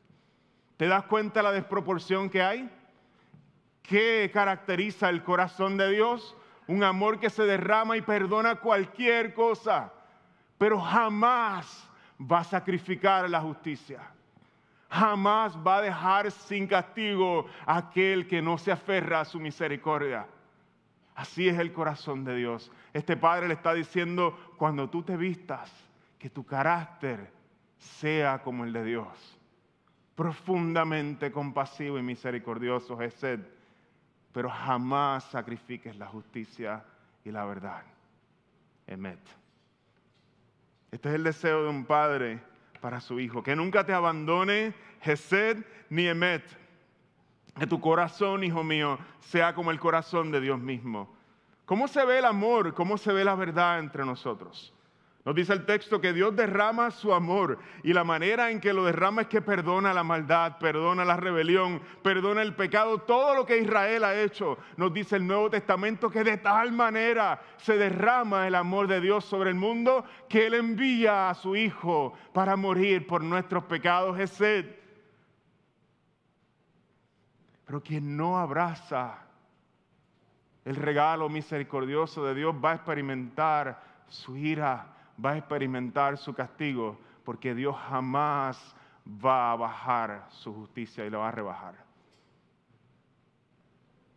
¿Te 0.76 0.88
das 0.88 1.04
cuenta 1.04 1.42
la 1.42 1.52
desproporción 1.52 2.28
que 2.28 2.42
hay? 2.42 2.70
¿Qué 3.82 4.30
caracteriza 4.30 5.08
el 5.08 5.22
corazón 5.22 5.78
de 5.78 5.90
Dios? 5.90 6.36
Un 6.66 6.84
amor 6.84 7.18
que 7.18 7.30
se 7.30 7.44
derrama 7.44 7.96
y 7.96 8.02
perdona 8.02 8.56
cualquier 8.56 9.32
cosa, 9.32 9.90
pero 10.58 10.78
jamás 10.78 11.89
va 12.20 12.40
a 12.40 12.44
sacrificar 12.44 13.28
la 13.28 13.40
justicia. 13.40 14.00
Jamás 14.90 15.56
va 15.56 15.78
a 15.78 15.82
dejar 15.82 16.30
sin 16.30 16.66
castigo 16.66 17.46
a 17.64 17.76
aquel 17.78 18.26
que 18.26 18.42
no 18.42 18.58
se 18.58 18.72
aferra 18.72 19.20
a 19.20 19.24
su 19.24 19.38
misericordia. 19.38 20.26
Así 21.14 21.48
es 21.48 21.58
el 21.58 21.72
corazón 21.72 22.24
de 22.24 22.36
Dios. 22.36 22.70
Este 22.92 23.16
Padre 23.16 23.46
le 23.46 23.54
está 23.54 23.72
diciendo, 23.72 24.36
cuando 24.56 24.88
tú 24.90 25.02
te 25.02 25.16
vistas, 25.16 25.70
que 26.18 26.28
tu 26.28 26.44
carácter 26.44 27.30
sea 27.78 28.42
como 28.42 28.64
el 28.64 28.72
de 28.72 28.84
Dios. 28.84 29.38
Profundamente 30.14 31.32
compasivo 31.32 31.98
y 31.98 32.02
misericordioso 32.02 33.00
es 33.00 33.22
Él, 33.24 33.46
pero 34.32 34.50
jamás 34.50 35.24
sacrifiques 35.24 35.96
la 35.96 36.06
justicia 36.06 36.84
y 37.24 37.30
la 37.30 37.44
verdad. 37.44 37.82
Emet. 38.86 39.39
Este 40.90 41.08
es 41.08 41.14
el 41.14 41.24
deseo 41.24 41.64
de 41.64 41.68
un 41.68 41.84
padre 41.84 42.40
para 42.80 43.00
su 43.00 43.20
hijo. 43.20 43.42
Que 43.42 43.54
nunca 43.54 43.84
te 43.84 43.92
abandone 43.92 44.74
Gesed 45.02 45.64
ni 45.88 46.06
Emet. 46.06 46.44
Que 47.58 47.66
tu 47.66 47.80
corazón, 47.80 48.44
hijo 48.44 48.64
mío, 48.64 48.98
sea 49.20 49.54
como 49.54 49.70
el 49.70 49.78
corazón 49.80 50.30
de 50.30 50.40
Dios 50.40 50.58
mismo. 50.58 51.14
¿Cómo 51.64 51.86
se 51.88 52.04
ve 52.04 52.18
el 52.18 52.24
amor? 52.24 52.74
¿Cómo 52.74 52.98
se 52.98 53.12
ve 53.12 53.24
la 53.24 53.34
verdad 53.34 53.78
entre 53.78 54.04
nosotros? 54.04 54.72
Nos 55.22 55.34
dice 55.34 55.52
el 55.52 55.66
texto 55.66 56.00
que 56.00 56.14
Dios 56.14 56.34
derrama 56.34 56.90
su 56.90 57.12
amor 57.12 57.58
y 57.82 57.92
la 57.92 58.04
manera 58.04 58.50
en 58.50 58.58
que 58.58 58.72
lo 58.72 58.86
derrama 58.86 59.22
es 59.22 59.28
que 59.28 59.42
perdona 59.42 59.92
la 59.92 60.02
maldad, 60.02 60.56
perdona 60.58 61.04
la 61.04 61.18
rebelión, 61.18 61.82
perdona 62.02 62.40
el 62.40 62.54
pecado, 62.54 63.02
todo 63.02 63.34
lo 63.34 63.44
que 63.44 63.58
Israel 63.58 64.04
ha 64.04 64.18
hecho. 64.18 64.56
Nos 64.78 64.94
dice 64.94 65.16
el 65.16 65.26
Nuevo 65.26 65.50
Testamento 65.50 66.08
que 66.08 66.24
de 66.24 66.38
tal 66.38 66.72
manera 66.72 67.42
se 67.58 67.76
derrama 67.76 68.46
el 68.46 68.54
amor 68.54 68.86
de 68.86 69.02
Dios 69.02 69.26
sobre 69.26 69.50
el 69.50 69.56
mundo 69.56 70.06
que 70.26 70.46
Él 70.46 70.54
envía 70.54 71.28
a 71.28 71.34
su 71.34 71.54
Hijo 71.54 72.14
para 72.32 72.56
morir 72.56 73.06
por 73.06 73.22
nuestros 73.22 73.64
pecados. 73.64 74.18
Es 74.18 74.30
sed. 74.30 74.74
Pero 77.66 77.82
quien 77.82 78.16
no 78.16 78.38
abraza 78.38 79.18
el 80.64 80.76
regalo 80.76 81.28
misericordioso 81.28 82.24
de 82.24 82.34
Dios 82.34 82.54
va 82.54 82.72
a 82.72 82.74
experimentar 82.76 83.82
su 84.08 84.34
ira 84.36 84.96
va 85.24 85.32
a 85.32 85.36
experimentar 85.38 86.18
su 86.18 86.34
castigo 86.34 86.98
porque 87.24 87.54
Dios 87.54 87.76
jamás 87.88 88.74
va 89.06 89.52
a 89.52 89.56
bajar 89.56 90.26
su 90.30 90.52
justicia 90.54 91.04
y 91.04 91.10
la 91.10 91.18
va 91.18 91.28
a 91.28 91.32
rebajar. 91.32 91.74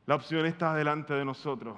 La 0.05 0.15
opción 0.15 0.45
está 0.45 0.73
delante 0.73 1.13
de 1.13 1.25
nosotros. 1.25 1.77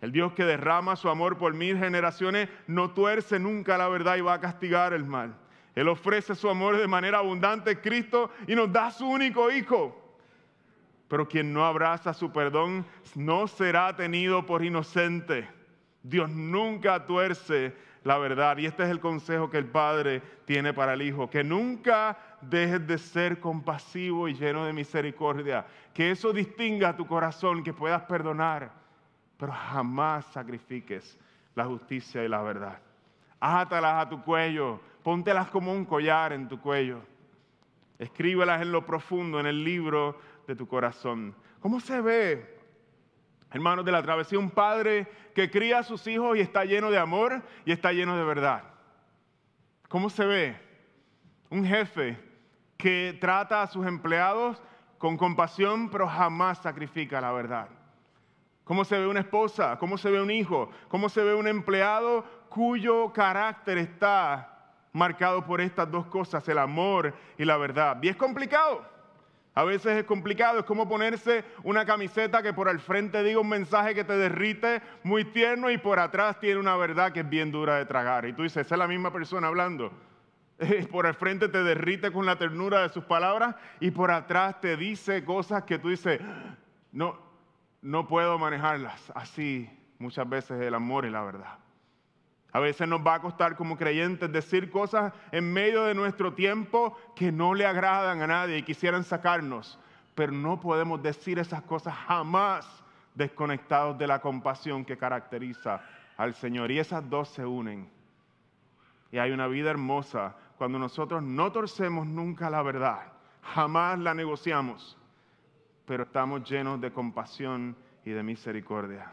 El 0.00 0.12
Dios 0.12 0.32
que 0.32 0.44
derrama 0.44 0.96
su 0.96 1.08
amor 1.08 1.38
por 1.38 1.54
mil 1.54 1.76
generaciones 1.76 2.48
no 2.66 2.90
tuerce 2.90 3.38
nunca 3.38 3.78
la 3.78 3.88
verdad 3.88 4.16
y 4.16 4.20
va 4.20 4.34
a 4.34 4.40
castigar 4.40 4.92
el 4.92 5.04
mal. 5.04 5.36
Él 5.74 5.88
ofrece 5.88 6.34
su 6.34 6.48
amor 6.48 6.76
de 6.76 6.88
manera 6.88 7.18
abundante 7.18 7.80
Cristo 7.80 8.30
y 8.46 8.54
nos 8.54 8.72
da 8.72 8.90
su 8.90 9.06
único 9.06 9.50
Hijo. 9.50 10.04
Pero 11.08 11.26
quien 11.26 11.52
no 11.52 11.64
abraza 11.64 12.12
su 12.12 12.32
perdón 12.32 12.84
no 13.14 13.46
será 13.46 13.94
tenido 13.96 14.44
por 14.44 14.64
inocente 14.64 15.48
Dios 16.02 16.30
nunca 16.30 17.06
tuerce 17.06 17.74
la 18.04 18.18
verdad. 18.18 18.56
Y 18.58 18.66
este 18.66 18.84
es 18.84 18.90
el 18.90 19.00
consejo 19.00 19.50
que 19.50 19.58
el 19.58 19.66
Padre 19.66 20.22
tiene 20.44 20.72
para 20.72 20.94
el 20.94 21.02
Hijo, 21.02 21.28
que 21.28 21.44
nunca 21.44 22.16
dejes 22.40 22.86
de 22.86 22.98
ser 22.98 23.40
compasivo 23.40 24.28
y 24.28 24.34
lleno 24.34 24.64
de 24.64 24.72
misericordia, 24.72 25.66
que 25.92 26.10
eso 26.10 26.32
distinga 26.32 26.96
tu 26.96 27.06
corazón, 27.06 27.62
que 27.62 27.72
puedas 27.72 28.02
perdonar, 28.02 28.70
pero 29.36 29.52
jamás 29.52 30.26
sacrifiques 30.26 31.18
la 31.54 31.64
justicia 31.64 32.24
y 32.24 32.28
la 32.28 32.42
verdad. 32.42 32.78
Átalas 33.40 34.06
a 34.06 34.08
tu 34.08 34.22
cuello, 34.22 34.80
póntelas 35.02 35.48
como 35.48 35.72
un 35.72 35.84
collar 35.84 36.32
en 36.32 36.48
tu 36.48 36.60
cuello. 36.60 37.00
Escríbelas 37.98 38.62
en 38.62 38.70
lo 38.70 38.86
profundo, 38.86 39.40
en 39.40 39.46
el 39.46 39.64
libro 39.64 40.18
de 40.46 40.54
tu 40.54 40.68
corazón. 40.68 41.34
¿Cómo 41.60 41.80
se 41.80 42.00
ve 42.00 42.57
hermanos 43.50 43.84
de 43.84 43.92
la 43.92 44.02
travesía, 44.02 44.38
un 44.38 44.50
padre 44.50 45.06
que 45.34 45.50
cría 45.50 45.78
a 45.78 45.82
sus 45.82 46.06
hijos 46.06 46.36
y 46.36 46.40
está 46.40 46.64
lleno 46.64 46.90
de 46.90 46.98
amor 46.98 47.42
y 47.64 47.72
está 47.72 47.92
lleno 47.92 48.16
de 48.16 48.24
verdad. 48.24 48.64
¿Cómo 49.88 50.10
se 50.10 50.26
ve? 50.26 50.60
Un 51.50 51.64
jefe 51.64 52.18
que 52.76 53.16
trata 53.20 53.62
a 53.62 53.66
sus 53.66 53.86
empleados 53.86 54.62
con 54.98 55.16
compasión, 55.16 55.88
pero 55.90 56.06
jamás 56.06 56.58
sacrifica 56.58 57.20
la 57.20 57.32
verdad. 57.32 57.68
¿Cómo 58.64 58.84
se 58.84 58.98
ve 58.98 59.06
una 59.06 59.20
esposa? 59.20 59.78
¿Cómo 59.78 59.96
se 59.96 60.10
ve 60.10 60.20
un 60.20 60.30
hijo? 60.30 60.70
¿Cómo 60.88 61.08
se 61.08 61.22
ve 61.22 61.34
un 61.34 61.48
empleado 61.48 62.24
cuyo 62.50 63.12
carácter 63.14 63.78
está 63.78 64.74
marcado 64.92 65.44
por 65.44 65.60
estas 65.60 65.90
dos 65.90 66.06
cosas, 66.06 66.46
el 66.48 66.58
amor 66.58 67.14
y 67.38 67.46
la 67.46 67.56
verdad? 67.56 67.98
Y 68.02 68.08
es 68.08 68.16
complicado. 68.16 68.97
A 69.54 69.64
veces 69.64 69.96
es 69.96 70.04
complicado, 70.04 70.60
es 70.60 70.64
como 70.64 70.88
ponerse 70.88 71.44
una 71.64 71.84
camiseta 71.84 72.42
que 72.42 72.52
por 72.52 72.68
el 72.68 72.78
frente 72.78 73.22
diga 73.24 73.40
un 73.40 73.48
mensaje 73.48 73.94
que 73.94 74.04
te 74.04 74.16
derrite 74.16 74.82
muy 75.02 75.24
tierno 75.24 75.70
y 75.70 75.78
por 75.78 75.98
atrás 75.98 76.38
tiene 76.38 76.60
una 76.60 76.76
verdad 76.76 77.12
que 77.12 77.20
es 77.20 77.28
bien 77.28 77.50
dura 77.50 77.76
de 77.76 77.84
tragar. 77.84 78.24
Y 78.26 78.32
tú 78.32 78.42
dices, 78.42 78.66
esa 78.66 78.74
es 78.76 78.78
la 78.78 78.86
misma 78.86 79.12
persona 79.12 79.48
hablando. 79.48 79.92
Por 80.90 81.06
el 81.06 81.14
frente 81.14 81.48
te 81.48 81.62
derrite 81.62 82.10
con 82.10 82.26
la 82.26 82.36
ternura 82.36 82.82
de 82.82 82.88
sus 82.88 83.04
palabras 83.04 83.54
y 83.78 83.92
por 83.92 84.10
atrás 84.10 84.60
te 84.60 84.76
dice 84.76 85.24
cosas 85.24 85.62
que 85.62 85.78
tú 85.78 85.88
dices, 85.88 86.20
no, 86.90 87.16
no 87.80 88.08
puedo 88.08 88.38
manejarlas. 88.38 89.12
Así 89.14 89.70
muchas 89.98 90.28
veces 90.28 90.60
el 90.60 90.74
amor 90.74 91.04
y 91.04 91.10
la 91.10 91.22
verdad. 91.22 91.58
A 92.52 92.60
veces 92.60 92.88
nos 92.88 93.06
va 93.06 93.14
a 93.14 93.20
costar 93.20 93.56
como 93.56 93.76
creyentes 93.76 94.32
decir 94.32 94.70
cosas 94.70 95.12
en 95.32 95.52
medio 95.52 95.84
de 95.84 95.94
nuestro 95.94 96.32
tiempo 96.32 96.96
que 97.14 97.30
no 97.30 97.54
le 97.54 97.66
agradan 97.66 98.22
a 98.22 98.26
nadie 98.26 98.58
y 98.58 98.62
quisieran 98.62 99.04
sacarnos, 99.04 99.78
pero 100.14 100.32
no 100.32 100.58
podemos 100.58 101.02
decir 101.02 101.38
esas 101.38 101.62
cosas 101.62 101.94
jamás 101.94 102.66
desconectados 103.14 103.98
de 103.98 104.06
la 104.06 104.20
compasión 104.20 104.84
que 104.84 104.96
caracteriza 104.96 105.82
al 106.16 106.34
Señor. 106.34 106.70
Y 106.70 106.78
esas 106.78 107.08
dos 107.08 107.28
se 107.28 107.44
unen. 107.44 107.90
Y 109.12 109.18
hay 109.18 109.30
una 109.30 109.46
vida 109.46 109.70
hermosa 109.70 110.34
cuando 110.56 110.78
nosotros 110.78 111.22
no 111.22 111.52
torcemos 111.52 112.06
nunca 112.06 112.50
la 112.50 112.62
verdad, 112.62 113.12
jamás 113.42 113.98
la 113.98 114.12
negociamos, 114.12 114.98
pero 115.86 116.02
estamos 116.02 116.48
llenos 116.48 116.80
de 116.80 116.92
compasión 116.92 117.76
y 118.04 118.10
de 118.10 118.22
misericordia. 118.22 119.12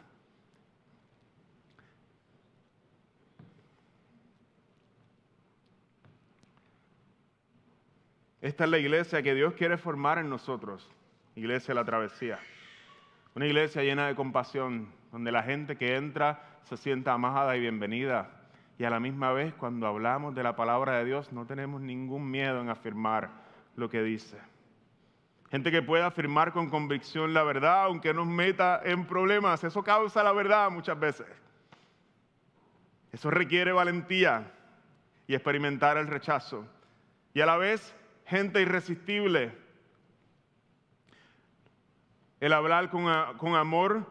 Esta 8.45 8.65
es 8.65 8.69
la 8.69 8.77
iglesia 8.77 9.23
que 9.23 9.33
Dios 9.33 9.55
quiere 9.55 9.75
formar 9.75 10.19
en 10.19 10.29
nosotros, 10.29 10.87
iglesia 11.35 11.73
de 11.73 11.79
la 11.79 11.83
travesía. 11.83 12.37
Una 13.33 13.47
iglesia 13.47 13.81
llena 13.81 14.05
de 14.05 14.13
compasión, 14.13 14.93
donde 15.11 15.31
la 15.31 15.41
gente 15.41 15.77
que 15.77 15.95
entra 15.95 16.59
se 16.61 16.77
sienta 16.77 17.13
amada 17.13 17.57
y 17.57 17.61
bienvenida. 17.61 18.29
Y 18.77 18.83
a 18.83 18.91
la 18.91 18.99
misma 18.99 19.31
vez, 19.31 19.55
cuando 19.55 19.87
hablamos 19.87 20.35
de 20.35 20.43
la 20.43 20.55
palabra 20.55 20.99
de 20.99 21.05
Dios, 21.05 21.33
no 21.33 21.47
tenemos 21.47 21.81
ningún 21.81 22.29
miedo 22.29 22.61
en 22.61 22.69
afirmar 22.69 23.31
lo 23.75 23.89
que 23.89 24.03
dice. 24.03 24.37
Gente 25.49 25.71
que 25.71 25.81
pueda 25.81 26.05
afirmar 26.05 26.53
con 26.53 26.69
convicción 26.69 27.33
la 27.33 27.41
verdad, 27.41 27.85
aunque 27.85 28.13
nos 28.13 28.27
meta 28.27 28.79
en 28.85 29.07
problemas. 29.07 29.63
Eso 29.63 29.83
causa 29.83 30.21
la 30.21 30.33
verdad 30.33 30.69
muchas 30.69 30.99
veces. 30.99 31.25
Eso 33.11 33.31
requiere 33.31 33.71
valentía 33.71 34.51
y 35.25 35.33
experimentar 35.33 35.97
el 35.97 36.05
rechazo. 36.05 36.63
Y 37.33 37.41
a 37.41 37.47
la 37.47 37.57
vez 37.57 37.95
gente 38.25 38.61
irresistible. 38.61 39.53
El 42.39 42.53
hablar 42.53 42.89
con, 42.89 43.55
amor 43.55 44.05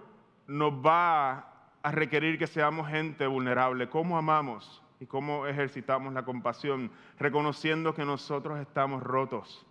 nos 0.46 0.72
va 0.72 1.50
a 1.82 1.90
requerir 1.90 2.38
que 2.38 2.46
seamos 2.46 2.88
gente 2.88 3.26
vulnerable. 3.26 3.88
¿Cómo 3.88 4.16
amamos 4.16 4.82
y 5.00 5.06
cómo 5.06 5.46
ejercitamos 5.46 6.12
la 6.14 6.24
compasión? 6.24 6.90
Reconociendo 7.18 7.94
que 7.94 8.04
nosotros 8.04 8.58
estamos 8.60 9.02
rotos, 9.02 9.66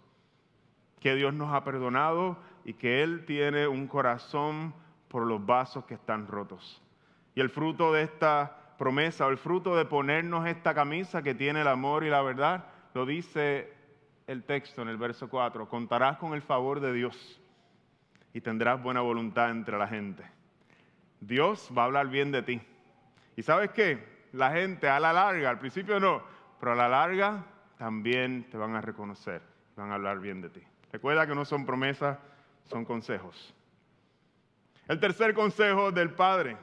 que 0.99 1.15
Dios 1.15 1.33
nos 1.33 1.53
ha 1.53 1.63
perdonado 1.63 2.37
y 2.63 2.73
que 2.73 3.01
Él 3.03 3.25
tiene 3.25 3.67
un 3.67 3.87
corazón 3.87 4.73
por 5.07 5.25
los 5.25 5.45
vasos 5.45 5.85
que 5.85 5.95
están 5.95 6.27
rotos. 6.27 6.81
Y 7.35 7.41
el 7.41 7.49
fruto 7.49 7.91
de 7.91 8.03
esta 8.03 8.75
promesa, 8.77 9.25
o 9.25 9.29
el 9.29 9.37
fruto 9.37 9.75
de 9.75 9.85
ponernos 9.85 10.45
esta 10.47 10.73
camisa 10.73 11.23
que 11.23 11.33
tiene 11.33 11.61
el 11.61 11.67
amor 11.67 12.03
y 12.03 12.09
la 12.09 12.21
verdad, 12.21 12.65
lo 12.93 13.05
dice 13.05 13.82
el 14.27 14.43
texto 14.43 14.81
en 14.81 14.87
el 14.87 14.97
verso 14.97 15.29
4, 15.29 15.67
contarás 15.67 16.17
con 16.17 16.33
el 16.33 16.41
favor 16.41 16.79
de 16.79 16.93
Dios 16.93 17.39
y 18.33 18.41
tendrás 18.41 18.81
buena 18.81 19.01
voluntad 19.01 19.51
entre 19.51 19.77
la 19.77 19.87
gente. 19.87 20.23
Dios 21.19 21.69
va 21.77 21.83
a 21.83 21.85
hablar 21.85 22.07
bien 22.07 22.31
de 22.31 22.41
ti. 22.41 22.61
¿Y 23.35 23.43
sabes 23.43 23.71
qué? 23.71 24.27
La 24.33 24.51
gente 24.51 24.89
a 24.89 24.99
la 24.99 25.13
larga, 25.13 25.49
al 25.49 25.59
principio 25.59 25.99
no, 25.99 26.23
pero 26.59 26.73
a 26.73 26.75
la 26.75 26.87
larga 26.87 27.45
también 27.77 28.49
te 28.49 28.57
van 28.57 28.75
a 28.75 28.81
reconocer, 28.81 29.41
van 29.75 29.91
a 29.91 29.95
hablar 29.95 30.19
bien 30.19 30.41
de 30.41 30.49
ti. 30.49 30.61
Recuerda 30.91 31.27
que 31.27 31.35
no 31.35 31.45
son 31.45 31.65
promesas, 31.65 32.17
son 32.65 32.85
consejos. 32.85 33.53
El 34.87 34.99
tercer 34.99 35.33
consejo 35.33 35.91
del 35.91 36.11
Padre. 36.11 36.57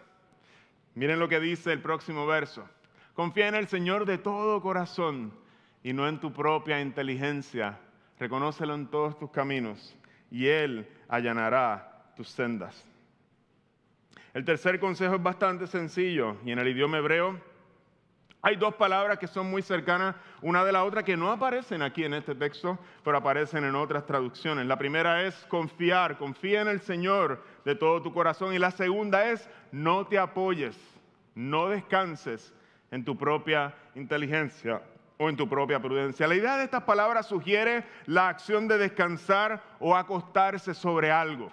Miren 0.95 1.19
lo 1.19 1.29
que 1.29 1.41
dice 1.41 1.73
el 1.73 1.81
próximo 1.81 2.27
verso. 2.27 2.69
Confía 3.15 3.49
en 3.49 3.55
el 3.55 3.69
Señor 3.69 4.05
de 4.05 4.19
todo 4.19 4.61
corazón 4.61 5.33
y 5.83 5.93
no 5.93 6.09
en 6.09 6.21
tu 6.21 6.33
propia 6.33 6.81
inteligencia. 6.81 7.79
Reconócelo 8.19 8.75
en 8.75 8.87
todos 8.89 9.19
tus 9.19 9.31
caminos 9.31 9.97
y 10.31 10.47
Él 10.47 10.89
allanará 11.09 12.13
tus 12.17 12.29
sendas. 12.29 12.85
El 14.35 14.45
tercer 14.45 14.79
consejo 14.79 15.17
es 15.17 15.23
bastante 15.23 15.67
sencillo 15.67 16.37
y 16.45 16.53
en 16.53 16.59
el 16.59 16.69
idioma 16.69 16.99
hebreo 16.99 17.41
hay 18.43 18.57
dos 18.57 18.75
palabras 18.77 19.19
que 19.19 19.27
son 19.27 19.51
muy 19.51 19.61
cercanas 19.61 20.17
una 20.41 20.65
de 20.65 20.73
la 20.73 20.85
otra 20.85 21.03
que 21.03 21.17
no 21.17 21.31
aparecen 21.31 21.83
aquí 21.83 22.05
en 22.05 22.15
este 22.15 22.35
texto, 22.35 22.79
pero 23.05 23.19
aparecen 23.19 23.65
en 23.65 23.75
otras 23.75 24.07
traducciones. 24.07 24.67
La 24.67 24.79
primera 24.79 25.25
es 25.25 25.35
confiar, 25.47 26.17
confía 26.17 26.63
en 26.63 26.69
el 26.69 26.81
Señor 26.81 27.43
de 27.67 27.75
todo 27.75 28.01
tu 28.01 28.15
corazón 28.15 28.55
y 28.55 28.59
la 28.59 28.71
segunda 28.71 29.29
es 29.29 29.47
no 29.73 30.07
te 30.07 30.19
apoyes, 30.19 30.79
no 31.35 31.69
descanses 31.69 32.55
en 32.91 33.05
tu 33.05 33.19
propia 33.19 33.75
inteligencia 33.95 34.81
o 35.21 35.29
en 35.29 35.37
tu 35.37 35.47
propia 35.47 35.79
prudencia. 35.79 36.27
La 36.27 36.35
idea 36.35 36.57
de 36.57 36.65
estas 36.65 36.85
palabras 36.85 37.27
sugiere 37.27 37.85
la 38.07 38.29
acción 38.29 38.67
de 38.67 38.79
descansar 38.79 39.63
o 39.79 39.95
acostarse 39.95 40.73
sobre 40.73 41.11
algo. 41.13 41.53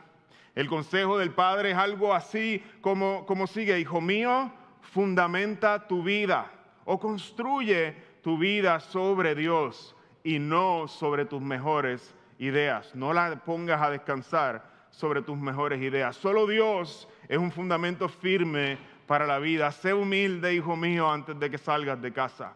El 0.55 0.69
consejo 0.69 1.17
del 1.17 1.31
Padre 1.31 1.71
es 1.71 1.77
algo 1.77 2.13
así 2.13 2.63
como, 2.79 3.25
como 3.25 3.45
sigue, 3.45 3.77
hijo 3.77 3.99
mío, 3.99 4.53
fundamenta 4.79 5.85
tu 5.85 6.01
vida 6.01 6.49
o 6.85 6.97
construye 6.97 7.93
tu 8.23 8.37
vida 8.37 8.79
sobre 8.79 9.35
Dios 9.35 9.93
y 10.23 10.39
no 10.39 10.87
sobre 10.87 11.25
tus 11.25 11.41
mejores 11.41 12.15
ideas. 12.39 12.95
No 12.95 13.11
la 13.11 13.43
pongas 13.43 13.81
a 13.81 13.89
descansar 13.89 14.63
sobre 14.91 15.21
tus 15.21 15.37
mejores 15.37 15.81
ideas. 15.81 16.15
Solo 16.15 16.47
Dios 16.47 17.05
es 17.27 17.37
un 17.37 17.51
fundamento 17.51 18.07
firme 18.07 18.77
para 19.07 19.27
la 19.27 19.39
vida. 19.39 19.73
Sé 19.73 19.93
humilde, 19.93 20.53
hijo 20.53 20.77
mío, 20.77 21.11
antes 21.11 21.37
de 21.37 21.51
que 21.51 21.57
salgas 21.57 22.01
de 22.01 22.13
casa 22.13 22.53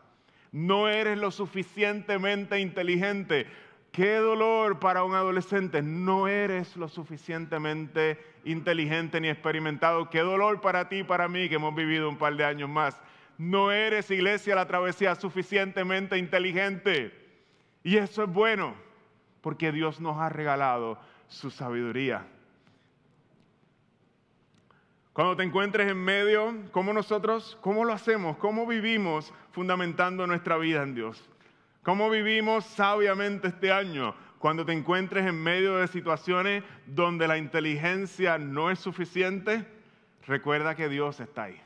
no 0.52 0.88
eres 0.90 1.18
lo 1.18 1.32
suficientemente 1.32 2.60
inteligente. 2.60 3.48
Qué 3.92 4.16
dolor 4.16 4.80
para 4.80 5.04
un 5.04 5.16
adolescente, 5.16 5.82
no 5.82 6.28
eres 6.28 6.78
lo 6.78 6.88
suficientemente 6.88 8.18
inteligente 8.46 9.20
ni 9.20 9.30
experimentado. 9.30 10.10
Qué 10.10 10.20
dolor 10.20 10.62
para 10.62 10.88
ti 10.88 11.00
y 11.00 11.04
para 11.04 11.28
mí 11.28 11.50
que 11.50 11.56
hemos 11.56 11.76
vivido 11.76 12.08
un 12.08 12.18
par 12.18 12.36
de 12.36 12.46
años 12.46 12.70
más. 12.70 13.00
No 13.38 13.72
eres, 13.72 14.12
iglesia, 14.12 14.56
la 14.56 14.68
travesía 14.68 15.16
suficientemente 15.16 16.18
inteligente. 16.18 17.12
Y 17.84 17.98
eso 17.98 18.24
es 18.24 18.30
bueno, 18.30 18.76
porque 19.42 19.72
Dios 19.72 20.00
nos 20.00 20.18
ha 20.18 20.30
regalado 20.30 21.00
su 21.28 21.50
sabiduría. 21.50 22.28
Cuando 25.14 25.36
te 25.36 25.44
encuentres 25.44 25.92
en 25.92 25.98
medio, 25.98 26.56
¿cómo 26.72 26.94
nosotros, 26.94 27.58
cómo 27.62 27.84
lo 27.84 27.92
hacemos? 27.92 28.38
¿Cómo 28.38 28.66
vivimos 28.66 29.34
fundamentando 29.52 30.26
nuestra 30.26 30.58
vida 30.58 30.84
en 30.84 30.96
Dios? 30.96 31.30
¿Cómo 31.84 32.10
vivimos 32.10 32.64
sabiamente 32.64 33.50
este 33.50 33.74
año? 33.74 34.16
Cuando 34.40 34.66
te 34.66 34.72
encuentres 34.72 35.26
en 35.28 35.36
medio 35.36 35.76
de 35.76 35.88
situaciones 35.88 36.64
donde 36.86 37.28
la 37.28 37.38
inteligencia 37.38 38.38
no 38.38 38.72
es 38.72 38.80
suficiente, 38.80 39.68
recuerda 40.26 40.76
que 40.76 40.88
Dios 40.88 41.20
está 41.20 41.44
ahí. 41.44 41.62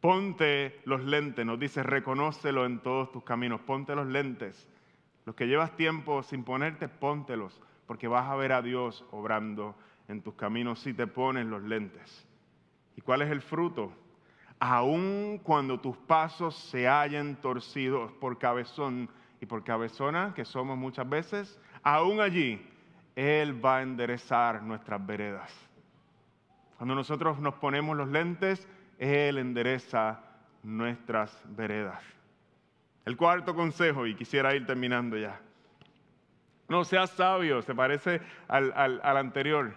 Ponte 0.00 0.80
los 0.84 1.04
lentes, 1.04 1.46
nos 1.46 1.60
dice, 1.60 1.84
reconócelo 1.84 2.66
en 2.66 2.80
todos 2.80 3.12
tus 3.12 3.22
caminos, 3.22 3.60
ponte 3.60 3.94
los 3.94 4.08
lentes. 4.08 4.68
Los 5.26 5.36
que 5.36 5.46
llevas 5.46 5.76
tiempo 5.76 6.24
sin 6.24 6.42
ponerte, 6.42 6.88
póntelos, 6.88 7.60
porque 7.86 8.08
vas 8.08 8.28
a 8.28 8.34
ver 8.34 8.52
a 8.52 8.62
Dios 8.62 9.04
obrando 9.12 9.76
en 10.08 10.22
tus 10.22 10.34
caminos 10.34 10.80
si 10.80 10.94
te 10.94 11.06
pones 11.06 11.46
los 11.46 11.62
lentes. 11.62 12.26
¿Y 12.96 13.00
cuál 13.00 13.22
es 13.22 13.30
el 13.30 13.42
fruto? 13.42 13.92
Aun 14.60 15.40
cuando 15.42 15.80
tus 15.80 15.96
pasos 15.96 16.54
se 16.56 16.88
hayan 16.88 17.36
torcidos 17.36 18.12
por 18.12 18.38
cabezón 18.38 19.08
y 19.40 19.46
por 19.46 19.64
cabezona, 19.64 20.32
que 20.34 20.44
somos 20.44 20.78
muchas 20.78 21.08
veces, 21.08 21.60
aún 21.82 22.20
allí 22.20 22.64
Él 23.16 23.64
va 23.64 23.78
a 23.78 23.82
enderezar 23.82 24.62
nuestras 24.62 25.04
veredas. 25.04 25.52
Cuando 26.76 26.94
nosotros 26.94 27.38
nos 27.38 27.54
ponemos 27.54 27.96
los 27.96 28.08
lentes, 28.08 28.68
Él 28.98 29.38
endereza 29.38 30.20
nuestras 30.62 31.42
veredas. 31.56 32.02
El 33.04 33.16
cuarto 33.16 33.54
consejo, 33.54 34.06
y 34.06 34.14
quisiera 34.14 34.54
ir 34.54 34.66
terminando 34.66 35.16
ya. 35.16 35.40
No 36.68 36.84
seas 36.84 37.10
sabio, 37.10 37.60
se 37.60 37.74
parece 37.74 38.20
al, 38.48 38.72
al, 38.74 39.16
anterior. 39.16 39.74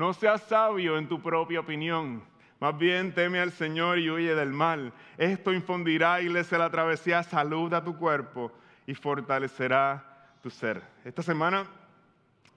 No 0.00 0.14
seas 0.14 0.40
sabio 0.44 0.96
en 0.96 1.08
tu 1.08 1.20
propia 1.20 1.60
opinión. 1.60 2.22
Más 2.58 2.78
bien 2.78 3.12
teme 3.12 3.38
al 3.38 3.52
Señor 3.52 3.98
y 3.98 4.08
huye 4.08 4.34
del 4.34 4.48
mal. 4.48 4.94
Esto 5.18 5.52
infundirá 5.52 6.22
y 6.22 6.30
le 6.30 6.42
la 6.52 6.70
travesía 6.70 7.22
salud 7.22 7.70
a 7.74 7.84
tu 7.84 7.98
cuerpo 7.98 8.50
y 8.86 8.94
fortalecerá 8.94 10.32
tu 10.42 10.48
ser. 10.48 10.80
Esta 11.04 11.20
semana, 11.20 11.66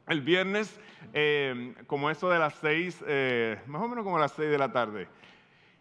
el 0.07 0.21
viernes, 0.21 0.79
eh, 1.11 1.75
como 1.85 2.09
eso 2.09 2.29
de 2.29 2.39
las 2.39 2.53
seis, 2.53 3.03
eh, 3.05 3.59
más 3.67 3.81
o 3.81 3.89
menos 3.89 4.05
como 4.05 4.17
las 4.17 4.31
seis 4.31 4.49
de 4.49 4.57
la 4.57 4.71
tarde, 4.71 5.09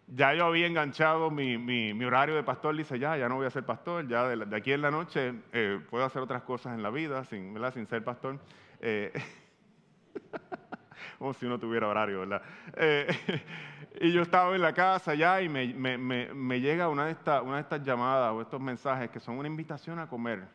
ya 0.08 0.34
yo 0.34 0.46
había 0.46 0.66
enganchado 0.66 1.30
mi, 1.30 1.92
horario 2.02 2.34
de 2.34 2.42
pastor, 2.42 2.76
dice, 2.76 2.98
ya, 2.98 3.16
ya 3.16 3.28
no 3.28 3.36
voy 3.36 3.46
a 3.46 3.50
ser 3.50 3.64
pastor, 3.64 4.08
ya 4.08 4.26
de, 4.26 4.56
aquí 4.56 4.72
en 4.72 4.82
la 4.82 4.90
noche 4.90 5.32
eh, 5.52 5.78
puedo 5.88 6.04
hacer 6.04 6.22
otras 6.22 6.42
cosas 6.42 6.74
en 6.74 6.82
la 6.82 6.90
vida 6.90 7.24
sin, 7.24 7.56
sin 7.72 7.86
ser 7.86 8.02
pastor. 8.02 8.40
Como 11.22 11.34
si 11.34 11.46
uno 11.46 11.56
tuviera 11.56 11.86
horario, 11.86 12.18
¿verdad? 12.18 12.42
Eh, 12.74 13.06
y 14.00 14.10
yo 14.10 14.22
estaba 14.22 14.52
en 14.56 14.60
la 14.60 14.74
casa 14.74 15.14
ya 15.14 15.40
y 15.40 15.48
me, 15.48 16.60
llega 16.60 16.88
una 16.88 17.04
de, 17.04 17.12
estas, 17.12 17.44
una 17.44 17.54
de 17.54 17.60
estas 17.60 17.80
llamadas 17.84 18.32
o 18.32 18.40
estos 18.40 18.60
mensajes 18.60 19.08
que 19.08 19.20
son 19.20 19.38
una 19.38 19.46
invitación 19.46 20.00
a 20.00 20.08
comer. 20.08 20.48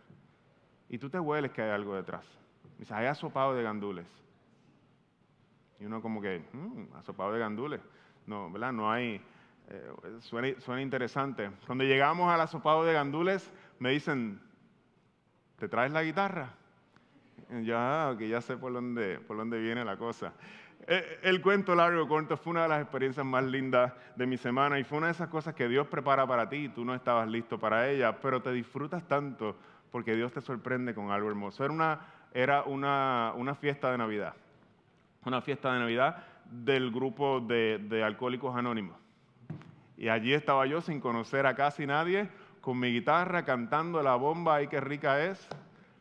Y 0.89 0.97
tú 0.97 1.09
te 1.09 1.21
hueles 1.21 1.51
que 1.51 1.61
hay 1.61 1.69
algo 1.69 1.95
detrás. 1.95 2.25
Dice, 2.77 2.93
hay 2.93 3.05
asopado 3.05 3.55
de 3.55 3.63
gandules. 3.63 4.05
Y 5.79 5.85
uno 5.85 6.01
como 6.01 6.21
que, 6.21 6.45
mmm, 6.51 6.97
asopado 6.97 7.31
de 7.31 7.39
gandules. 7.39 7.79
No, 8.25 8.51
¿verdad? 8.51 8.73
No 8.73 8.91
hay 8.91 9.21
eh, 9.69 9.89
suena, 10.19 10.81
interesante. 10.81 11.49
Cuando 11.65 11.85
llegamos 11.85 12.29
al 12.29 12.41
asopado 12.41 12.83
de 12.83 12.91
gandules, 12.91 13.49
me 13.79 13.91
dicen, 13.91 14.41
¿te 15.59 15.69
traes 15.69 15.93
la 15.93 16.03
guitarra? 16.03 16.57
Ya, 17.63 18.15
que 18.17 18.27
ya 18.27 18.41
sé 18.41 18.57
por 18.57 18.73
dónde, 18.73 19.19
por 19.19 19.37
dónde 19.37 19.59
viene 19.59 19.83
la 19.85 19.97
cosa. 19.97 20.33
Eh, 20.87 21.19
el 21.23 21.41
cuento 21.41 21.75
largo, 21.75 22.07
corto, 22.07 22.37
fue 22.37 22.51
una 22.51 22.63
de 22.63 22.69
las 22.69 22.81
experiencias 22.81 23.25
más 23.25 23.43
lindas 23.43 23.93
de 24.15 24.25
mi 24.25 24.37
semana 24.37 24.79
y 24.79 24.83
fue 24.83 24.99
una 24.99 25.07
de 25.07 25.13
esas 25.13 25.27
cosas 25.27 25.53
que 25.53 25.67
Dios 25.67 25.87
prepara 25.87 26.25
para 26.25 26.47
ti 26.47 26.57
y 26.57 26.69
tú 26.69 26.85
no 26.85 26.95
estabas 26.95 27.27
listo 27.27 27.59
para 27.59 27.89
ella, 27.89 28.19
pero 28.21 28.41
te 28.41 28.51
disfrutas 28.51 29.05
tanto 29.07 29.55
porque 29.91 30.15
Dios 30.15 30.31
te 30.31 30.41
sorprende 30.41 30.93
con 30.93 31.11
algo 31.11 31.29
hermoso. 31.29 31.65
Era 31.65 31.73
una, 31.73 31.99
era 32.33 32.63
una, 32.63 33.33
una 33.35 33.55
fiesta 33.55 33.91
de 33.91 33.97
Navidad, 33.97 34.33
una 35.25 35.41
fiesta 35.41 35.73
de 35.73 35.79
Navidad 35.79 36.23
del 36.45 36.91
grupo 36.91 37.41
de, 37.41 37.79
de 37.89 38.03
Alcohólicos 38.03 38.55
Anónimos. 38.55 38.97
Y 39.97 40.09
allí 40.09 40.33
estaba 40.33 40.65
yo 40.67 40.79
sin 40.79 41.01
conocer 41.01 41.47
a 41.47 41.55
casi 41.55 41.85
nadie, 41.87 42.29
con 42.61 42.79
mi 42.79 42.93
guitarra 42.93 43.43
cantando 43.43 44.01
la 44.03 44.15
bomba, 44.15 44.55
ay 44.55 44.67
qué 44.67 44.79
rica 44.79 45.23
es. 45.25 45.49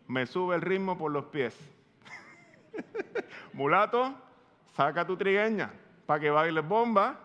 Me 0.08 0.26
sube 0.26 0.54
el 0.54 0.62
ritmo 0.62 0.96
por 0.96 1.10
los 1.10 1.26
pies. 1.26 1.58
Mulato, 3.52 4.14
saca 4.74 5.06
tu 5.06 5.16
trigueña 5.16 5.72
para 6.06 6.20
que 6.20 6.30
bailes 6.30 6.66
bomba, 6.66 7.18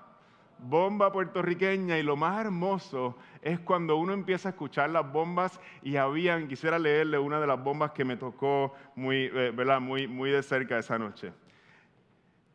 bomba 0.58 1.12
puertorriqueña. 1.12 1.98
Y 1.98 2.04
lo 2.04 2.16
más 2.16 2.44
hermoso 2.44 3.18
es 3.42 3.60
cuando 3.60 3.98
uno 3.98 4.14
empieza 4.14 4.50
a 4.50 4.52
escuchar 4.52 4.90
las 4.90 5.12
bombas 5.12 5.60
y 5.82 5.98
habían, 5.98 6.48
quisiera 6.48 6.80
leerle 6.80 7.20
una 7.20 7.40
de 7.40 7.48
las 7.48 7.64
bombas 7.64 7.92
que 7.92 8.04
me 8.04 8.18
tocó 8.18 8.74
muy, 8.96 9.26
eh, 9.34 9.52
¿verdad? 9.56 9.80
muy, 9.80 10.08
muy 10.08 10.32
de 10.32 10.44
cerca 10.44 10.78
esa 10.80 10.98
noche. 10.98 11.32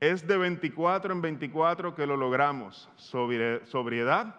Es 0.00 0.26
de 0.26 0.36
24 0.36 1.12
en 1.12 1.22
24 1.22 1.94
que 1.94 2.06
lo 2.06 2.16
logramos, 2.16 2.90
sobriedad, 2.96 4.36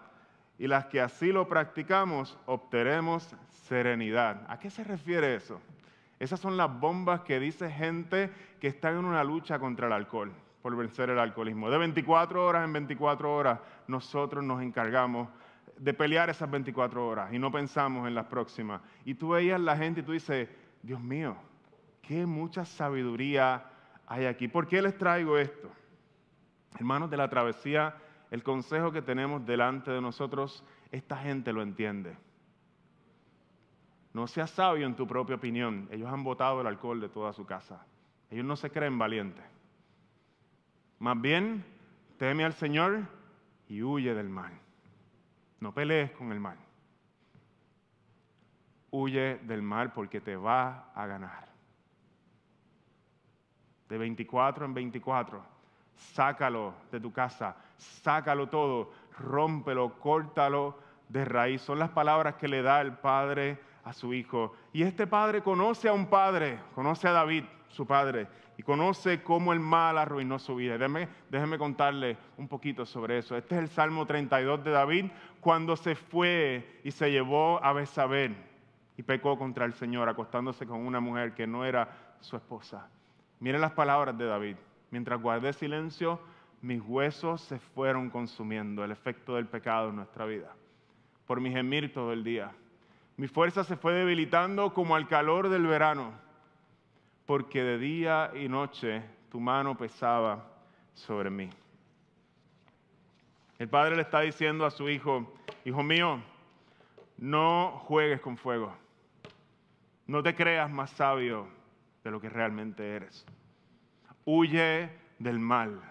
y 0.59 0.67
las 0.67 0.85
que 0.85 1.01
así 1.01 1.31
lo 1.31 1.47
practicamos 1.47 2.37
obtenemos 2.45 3.35
serenidad. 3.67 4.45
¿A 4.49 4.59
qué 4.59 4.69
se 4.69 4.83
refiere 4.83 5.35
eso? 5.35 5.59
Esas 6.19 6.39
son 6.39 6.57
las 6.57 6.79
bombas 6.79 7.21
que 7.21 7.39
dice 7.39 7.69
gente 7.69 8.31
que 8.59 8.67
está 8.67 8.89
en 8.89 9.05
una 9.05 9.23
lucha 9.23 9.59
contra 9.59 9.87
el 9.87 9.93
alcohol, 9.93 10.31
por 10.61 10.75
vencer 10.75 11.09
el 11.09 11.19
alcoholismo. 11.19 11.69
De 11.69 11.77
24 11.77 12.45
horas 12.45 12.65
en 12.65 12.73
24 12.73 13.33
horas 13.33 13.59
nosotros 13.87 14.43
nos 14.43 14.61
encargamos 14.61 15.29
de 15.77 15.93
pelear 15.93 16.29
esas 16.29 16.49
24 16.49 17.07
horas 17.07 17.31
y 17.33 17.39
no 17.39 17.51
pensamos 17.51 18.07
en 18.07 18.15
las 18.15 18.25
próximas. 18.25 18.81
Y 19.05 19.13
tú 19.13 19.29
veías 19.29 19.59
la 19.59 19.77
gente 19.77 20.01
y 20.01 20.03
tú 20.03 20.11
dices, 20.11 20.49
Dios 20.81 20.99
mío, 20.99 21.35
qué 22.01 22.25
mucha 22.25 22.65
sabiduría 22.65 23.65
hay 24.07 24.25
aquí. 24.25 24.47
¿Por 24.47 24.67
qué 24.67 24.81
les 24.81 24.97
traigo 24.97 25.37
esto? 25.37 25.69
Hermanos 26.79 27.09
de 27.09 27.17
la 27.17 27.29
travesía, 27.29 27.95
el 28.31 28.43
consejo 28.43 28.91
que 28.91 29.01
tenemos 29.01 29.45
delante 29.45 29.91
de 29.91 30.01
nosotros, 30.01 30.63
esta 30.91 31.17
gente 31.17 31.53
lo 31.53 31.61
entiende. 31.61 32.15
No 34.17 34.25
seas 34.25 34.49
sabio 34.49 34.87
en 34.87 34.95
tu 34.95 35.05
propia 35.05 35.35
opinión. 35.35 35.87
Ellos 35.91 36.11
han 36.11 36.23
botado 36.23 36.61
el 36.61 36.65
alcohol 36.65 36.99
de 36.99 37.07
toda 37.07 37.33
su 37.33 37.45
casa. 37.45 37.85
Ellos 38.31 38.45
no 38.45 38.55
se 38.55 38.71
creen 38.71 38.97
valientes. 38.97 39.45
Más 40.97 41.21
bien, 41.21 41.63
teme 42.17 42.43
al 42.43 42.53
Señor 42.53 43.03
y 43.69 43.83
huye 43.83 44.15
del 44.15 44.27
mal. 44.27 44.53
No 45.59 45.71
pelees 45.71 46.09
con 46.13 46.31
el 46.31 46.39
mal. 46.39 46.57
Huye 48.89 49.37
del 49.43 49.61
mal 49.61 49.93
porque 49.93 50.19
te 50.19 50.35
va 50.35 50.91
a 50.95 51.05
ganar 51.05 51.47
de 53.87 53.99
24 53.99 54.65
en 54.65 54.73
24. 54.73 55.45
Sácalo 55.95 56.73
de 56.91 56.99
tu 56.99 57.13
casa, 57.13 57.55
sácalo 57.77 58.49
todo, 58.49 58.91
rómpelo, 59.19 59.99
córtalo 59.99 60.75
de 61.07 61.23
raíz. 61.23 61.61
Son 61.61 61.77
las 61.77 61.91
palabras 61.91 62.33
que 62.33 62.47
le 62.47 62.63
da 62.63 62.81
el 62.81 62.93
padre 62.93 63.66
a 63.87 63.93
su 63.93 64.13
hijo. 64.13 64.53
Y 64.73 64.83
este 64.83 65.07
padre 65.07 65.41
conoce 65.41 65.87
a 65.87 65.93
un 65.93 66.07
padre, 66.07 66.59
conoce 66.75 67.07
a 67.07 67.13
David, 67.13 67.45
su 67.69 67.85
padre, 67.85 68.27
y 68.57 68.63
conoce 68.63 69.23
cómo 69.23 69.53
el 69.53 69.59
mal 69.59 69.97
arruinó 69.97 70.39
su 70.39 70.55
vida. 70.55 70.77
Déjeme, 70.77 71.07
déjeme 71.29 71.57
contarle 71.57 72.17
un 72.37 72.47
poquito 72.47 72.85
sobre 72.85 73.19
eso. 73.19 73.37
Este 73.37 73.55
es 73.55 73.61
el 73.61 73.69
Salmo 73.69 74.05
32 74.05 74.63
de 74.63 74.71
David, 74.71 75.05
cuando 75.39 75.75
se 75.77 75.95
fue 75.95 76.81
y 76.83 76.91
se 76.91 77.11
llevó 77.11 77.63
a 77.63 77.71
Besabel 77.73 78.35
y 78.97 79.03
pecó 79.03 79.37
contra 79.37 79.65
el 79.65 79.73
Señor, 79.73 80.09
acostándose 80.09 80.65
con 80.65 80.85
una 80.85 80.99
mujer 80.99 81.33
que 81.33 81.47
no 81.47 81.63
era 81.63 82.15
su 82.19 82.35
esposa. 82.35 82.89
Miren 83.39 83.61
las 83.61 83.71
palabras 83.71 84.17
de 84.17 84.25
David. 84.25 84.57
Mientras 84.89 85.21
guardé 85.21 85.53
silencio, 85.53 86.19
mis 86.61 86.81
huesos 86.81 87.41
se 87.41 87.59
fueron 87.59 88.09
consumiendo, 88.09 88.83
el 88.83 88.91
efecto 88.91 89.35
del 89.35 89.47
pecado 89.47 89.89
en 89.89 89.97
nuestra 89.97 90.25
vida, 90.25 90.55
por 91.27 91.39
mi 91.39 91.51
gemir 91.51 91.93
todo 91.93 92.11
el 92.11 92.23
día. 92.23 92.51
Mi 93.17 93.27
fuerza 93.27 93.63
se 93.63 93.75
fue 93.75 93.93
debilitando 93.93 94.73
como 94.73 94.95
al 94.95 95.07
calor 95.07 95.49
del 95.49 95.65
verano, 95.65 96.13
porque 97.25 97.63
de 97.63 97.79
día 97.79 98.31
y 98.35 98.47
noche 98.47 99.01
tu 99.31 99.39
mano 99.39 99.75
pesaba 99.75 100.47
sobre 100.93 101.31
mí. 101.31 101.49
El 103.57 103.67
padre 103.69 103.95
le 103.95 104.03
está 104.03 104.21
diciendo 104.21 104.67
a 104.67 104.71
su 104.71 104.87
hijo, 104.87 105.33
hijo 105.65 105.81
mío, 105.81 106.19
no 107.17 107.81
juegues 107.85 108.21
con 108.21 108.37
fuego, 108.37 108.75
no 110.05 110.21
te 110.21 110.35
creas 110.35 110.69
más 110.69 110.91
sabio 110.91 111.47
de 112.03 112.11
lo 112.11 112.21
que 112.21 112.29
realmente 112.29 112.95
eres. 112.95 113.25
Huye 114.25 114.91
del 115.17 115.39
mal. 115.39 115.81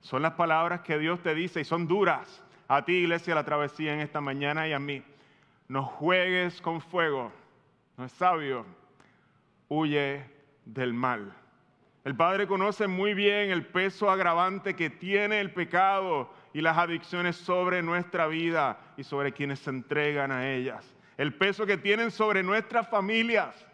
Son 0.00 0.22
las 0.22 0.34
palabras 0.34 0.82
que 0.82 0.98
Dios 0.98 1.20
te 1.20 1.34
dice 1.34 1.60
y 1.60 1.64
son 1.64 1.88
duras 1.88 2.44
a 2.68 2.84
ti, 2.84 2.92
iglesia, 2.92 3.34
la 3.34 3.44
travesía 3.44 3.94
en 3.94 4.00
esta 4.00 4.20
mañana 4.20 4.68
y 4.68 4.72
a 4.72 4.78
mí. 4.78 5.02
No 5.68 5.82
juegues 5.82 6.60
con 6.60 6.80
fuego. 6.80 7.32
No 7.96 8.04
es 8.04 8.12
sabio. 8.12 8.64
Huye 9.68 10.24
del 10.64 10.94
mal. 10.94 11.32
El 12.04 12.14
Padre 12.14 12.46
conoce 12.46 12.86
muy 12.86 13.14
bien 13.14 13.50
el 13.50 13.66
peso 13.66 14.08
agravante 14.08 14.76
que 14.76 14.90
tiene 14.90 15.40
el 15.40 15.52
pecado 15.52 16.32
y 16.52 16.60
las 16.60 16.78
adicciones 16.78 17.34
sobre 17.34 17.82
nuestra 17.82 18.28
vida 18.28 18.78
y 18.96 19.02
sobre 19.02 19.32
quienes 19.32 19.58
se 19.58 19.70
entregan 19.70 20.30
a 20.30 20.48
ellas. 20.48 20.94
El 21.16 21.34
peso 21.34 21.66
que 21.66 21.76
tienen 21.76 22.12
sobre 22.12 22.44
nuestras 22.44 22.88
familias 22.88 23.66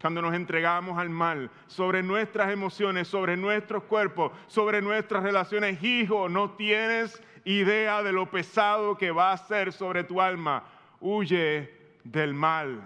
cuando 0.00 0.22
nos 0.22 0.34
entregamos 0.34 0.98
al 0.98 1.10
mal, 1.10 1.50
sobre 1.66 2.02
nuestras 2.02 2.52
emociones, 2.52 3.08
sobre 3.08 3.36
nuestros 3.36 3.82
cuerpos, 3.84 4.30
sobre 4.46 4.80
nuestras 4.80 5.24
relaciones. 5.24 5.82
Hijo, 5.82 6.28
no 6.28 6.52
tienes 6.52 7.20
idea 7.44 8.02
de 8.02 8.12
lo 8.12 8.30
pesado 8.30 8.96
que 8.96 9.10
va 9.10 9.32
a 9.32 9.36
ser 9.36 9.72
sobre 9.72 10.04
tu 10.04 10.20
alma. 10.20 10.62
Huye 11.00 11.72
del 12.04 12.34
mal. 12.34 12.82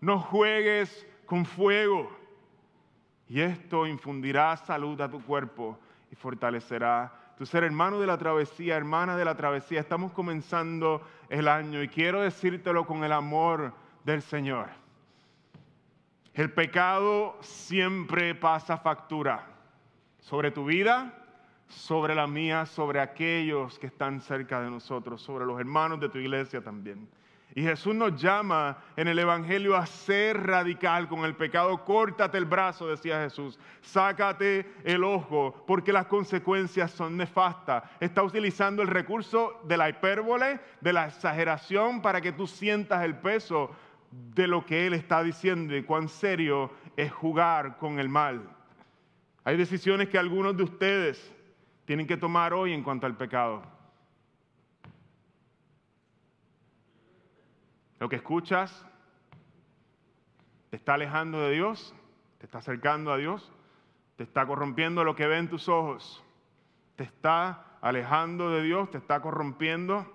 No 0.00 0.18
juegues 0.18 1.06
con 1.26 1.44
fuego. 1.44 2.10
Y 3.28 3.40
esto 3.40 3.86
infundirá 3.86 4.56
salud 4.56 5.00
a 5.00 5.08
tu 5.08 5.22
cuerpo 5.22 5.78
y 6.10 6.16
fortalecerá 6.16 7.12
tu 7.40 7.46
ser 7.46 7.64
hermano 7.64 7.98
de 7.98 8.06
la 8.06 8.18
travesía, 8.18 8.76
hermana 8.76 9.16
de 9.16 9.24
la 9.24 9.34
travesía. 9.34 9.80
Estamos 9.80 10.12
comenzando 10.12 11.00
el 11.28 11.48
año 11.48 11.82
y 11.82 11.88
quiero 11.88 12.20
decírtelo 12.20 12.84
con 12.84 13.02
el 13.02 13.12
amor 13.12 13.72
del 14.04 14.20
Señor. 14.20 14.68
El 16.34 16.52
pecado 16.52 17.38
siempre 17.40 18.34
pasa 18.34 18.76
factura 18.76 19.46
sobre 20.18 20.50
tu 20.50 20.64
vida, 20.66 21.14
sobre 21.68 22.14
la 22.14 22.26
mía, 22.26 22.66
sobre 22.66 23.00
aquellos 23.00 23.78
que 23.78 23.86
están 23.86 24.20
cerca 24.20 24.60
de 24.60 24.70
nosotros, 24.70 25.22
sobre 25.22 25.46
los 25.46 25.58
hermanos 25.58 25.98
de 26.00 26.08
tu 26.08 26.18
iglesia 26.18 26.62
también. 26.62 27.08
Y 27.54 27.62
Jesús 27.62 27.94
nos 27.94 28.20
llama 28.20 28.78
en 28.96 29.08
el 29.08 29.18
Evangelio 29.18 29.76
a 29.76 29.84
ser 29.84 30.46
radical 30.46 31.08
con 31.08 31.24
el 31.24 31.34
pecado. 31.34 31.84
Córtate 31.84 32.38
el 32.38 32.44
brazo, 32.44 32.86
decía 32.86 33.20
Jesús. 33.22 33.58
Sácate 33.80 34.72
el 34.84 35.02
ojo, 35.02 35.64
porque 35.66 35.92
las 35.92 36.06
consecuencias 36.06 36.92
son 36.92 37.16
nefastas. 37.16 37.82
Está 37.98 38.22
utilizando 38.22 38.82
el 38.82 38.88
recurso 38.88 39.60
de 39.64 39.76
la 39.76 39.88
hipérbole, 39.88 40.60
de 40.80 40.92
la 40.92 41.06
exageración, 41.06 42.02
para 42.02 42.20
que 42.20 42.32
tú 42.32 42.46
sientas 42.46 43.04
el 43.04 43.16
peso 43.16 43.70
de 44.10 44.46
lo 44.46 44.64
que 44.64 44.86
Él 44.86 44.94
está 44.94 45.22
diciendo 45.22 45.76
y 45.76 45.82
cuán 45.82 46.08
serio 46.08 46.70
es 46.96 47.10
jugar 47.10 47.78
con 47.78 47.98
el 47.98 48.08
mal. 48.08 48.48
Hay 49.42 49.56
decisiones 49.56 50.08
que 50.08 50.18
algunos 50.18 50.56
de 50.56 50.64
ustedes 50.64 51.34
tienen 51.84 52.06
que 52.06 52.16
tomar 52.16 52.52
hoy 52.52 52.72
en 52.72 52.84
cuanto 52.84 53.06
al 53.06 53.16
pecado. 53.16 53.79
Lo 58.00 58.08
que 58.08 58.16
escuchas 58.16 58.86
te 60.70 60.76
está 60.76 60.94
alejando 60.94 61.38
de 61.42 61.52
Dios, 61.52 61.94
te 62.38 62.46
está 62.46 62.58
acercando 62.58 63.12
a 63.12 63.18
Dios, 63.18 63.52
te 64.16 64.24
está 64.24 64.46
corrompiendo 64.46 65.04
lo 65.04 65.14
que 65.14 65.26
ve 65.26 65.36
en 65.36 65.50
tus 65.50 65.68
ojos, 65.68 66.24
te 66.96 67.04
está 67.04 67.76
alejando 67.82 68.50
de 68.50 68.62
Dios, 68.62 68.90
te 68.90 68.96
está 68.96 69.20
corrompiendo. 69.20 70.10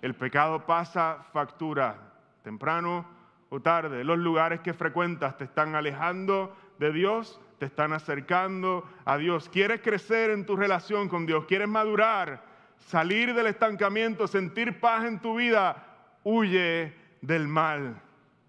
El 0.00 0.14
pecado 0.14 0.64
pasa 0.64 1.26
factura 1.34 2.14
temprano 2.42 3.06
o 3.50 3.60
tarde. 3.60 4.04
Los 4.04 4.18
lugares 4.18 4.60
que 4.60 4.72
frecuentas 4.72 5.36
te 5.36 5.44
están 5.44 5.74
alejando 5.74 6.56
de 6.78 6.92
Dios, 6.92 7.38
te 7.58 7.66
están 7.66 7.92
acercando 7.92 8.88
a 9.04 9.18
Dios. 9.18 9.50
¿Quieres 9.50 9.82
crecer 9.82 10.30
en 10.30 10.46
tu 10.46 10.56
relación 10.56 11.10
con 11.10 11.26
Dios? 11.26 11.44
¿Quieres 11.44 11.68
madurar? 11.68 12.42
Salir 12.78 13.34
del 13.34 13.48
estancamiento, 13.48 14.26
sentir 14.26 14.80
paz 14.80 15.04
en 15.04 15.20
tu 15.20 15.36
vida. 15.36 15.84
Huye 16.24 17.07
del 17.20 17.48
mal. 17.48 18.00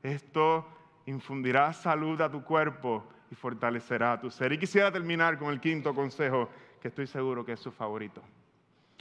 Esto 0.04 0.68
infundirá 1.06 1.74
salud 1.74 2.20
a 2.22 2.30
tu 2.30 2.44
cuerpo 2.44 3.06
y 3.32 3.36
fortalecerá 3.36 4.20
tu 4.20 4.30
ser. 4.30 4.54
Y 4.54 4.58
quisiera 4.58 4.92
terminar 4.92 5.38
con 5.38 5.52
el 5.52 5.60
quinto 5.60 5.94
consejo, 5.94 6.50
que 6.82 6.88
estoy 6.88 7.08
seguro 7.08 7.46
que 7.46 7.54
es 7.54 7.60
su 7.60 7.72
favorito. 7.72 8.22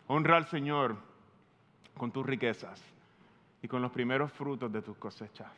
Honra 0.08 0.36
al 0.36 0.46
Señor 0.46 0.96
con 1.96 2.10
tus 2.10 2.24
riquezas 2.24 2.82
y 3.62 3.68
con 3.68 3.82
los 3.82 3.92
primeros 3.92 4.32
frutos 4.32 4.72
de 4.72 4.82
tus 4.82 4.96
cosechas. 4.96 5.50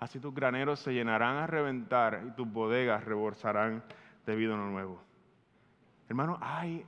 Así 0.00 0.18
tus 0.18 0.34
graneros 0.34 0.80
se 0.80 0.92
llenarán 0.92 1.36
a 1.36 1.46
reventar 1.46 2.24
y 2.26 2.30
tus 2.32 2.50
bodegas 2.50 3.04
rebosarán 3.04 3.84
de 4.26 4.36
vino 4.36 4.56
nuevo. 4.56 5.00
Hermano, 6.08 6.38
hay, 6.40 6.84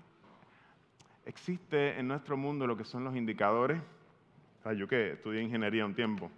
existe 1.25 1.99
en 1.99 2.09
nuestro 2.09 2.37
mundo 2.37 2.66
lo 2.66 2.77
que 2.77 2.85
son 2.85 3.05
los 3.05 3.14
indicadores 3.14 3.81
yo 4.72 4.88
que 4.88 5.12
estudié 5.12 5.42
ingeniería 5.42 5.85
un 5.85 5.94
tiempo, 5.94 6.31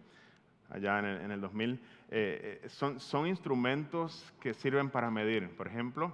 allá 0.70 0.98
en 0.98 1.30
el, 1.30 1.40
2000, 1.40 1.74
eh, 2.10 2.60
eh, 2.64 2.68
son, 2.68 2.98
son, 2.98 3.26
instrumentos 3.26 4.32
que 4.40 4.52
sirven 4.52 4.90
para 4.90 5.10
medir. 5.10 5.48
Por 5.56 5.68
ejemplo, 5.68 6.12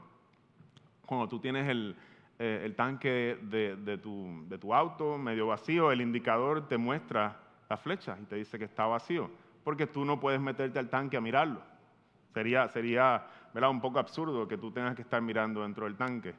cuando 1.06 1.28
tú 1.28 1.40
tienes 1.40 1.68
el, 1.68 1.96
eh, 2.38 2.62
el 2.64 2.74
tanque 2.74 3.38
de, 3.42 3.76
de, 3.76 3.98
tu, 3.98 4.44
de, 4.48 4.58
tu, 4.58 4.74
auto 4.74 5.16
medio 5.16 5.46
vacío, 5.46 5.90
el 5.90 6.00
indicador 6.00 6.68
te 6.68 6.76
muestra 6.76 7.40
la 7.68 7.76
flecha 7.76 8.18
y 8.20 8.26
te 8.26 8.36
dice 8.36 8.58
que 8.58 8.66
está 8.66 8.86
vacío, 8.86 9.30
porque 9.64 9.86
tú 9.86 10.04
no 10.04 10.20
puedes 10.20 10.40
meterte 10.40 10.78
al 10.78 10.90
tanque 10.90 11.16
a 11.16 11.20
mirarlo. 11.20 11.62
Sería, 12.34 12.68
sería 12.68 13.26
¿verdad? 13.52 13.70
un 13.70 13.80
poco 13.80 13.98
absurdo 13.98 14.48
que 14.48 14.58
tú 14.58 14.70
tengas 14.70 14.94
que 14.94 15.02
estar 15.02 15.20
mirando 15.20 15.62
dentro 15.62 15.84
del 15.84 15.96
tanque. 15.96 16.34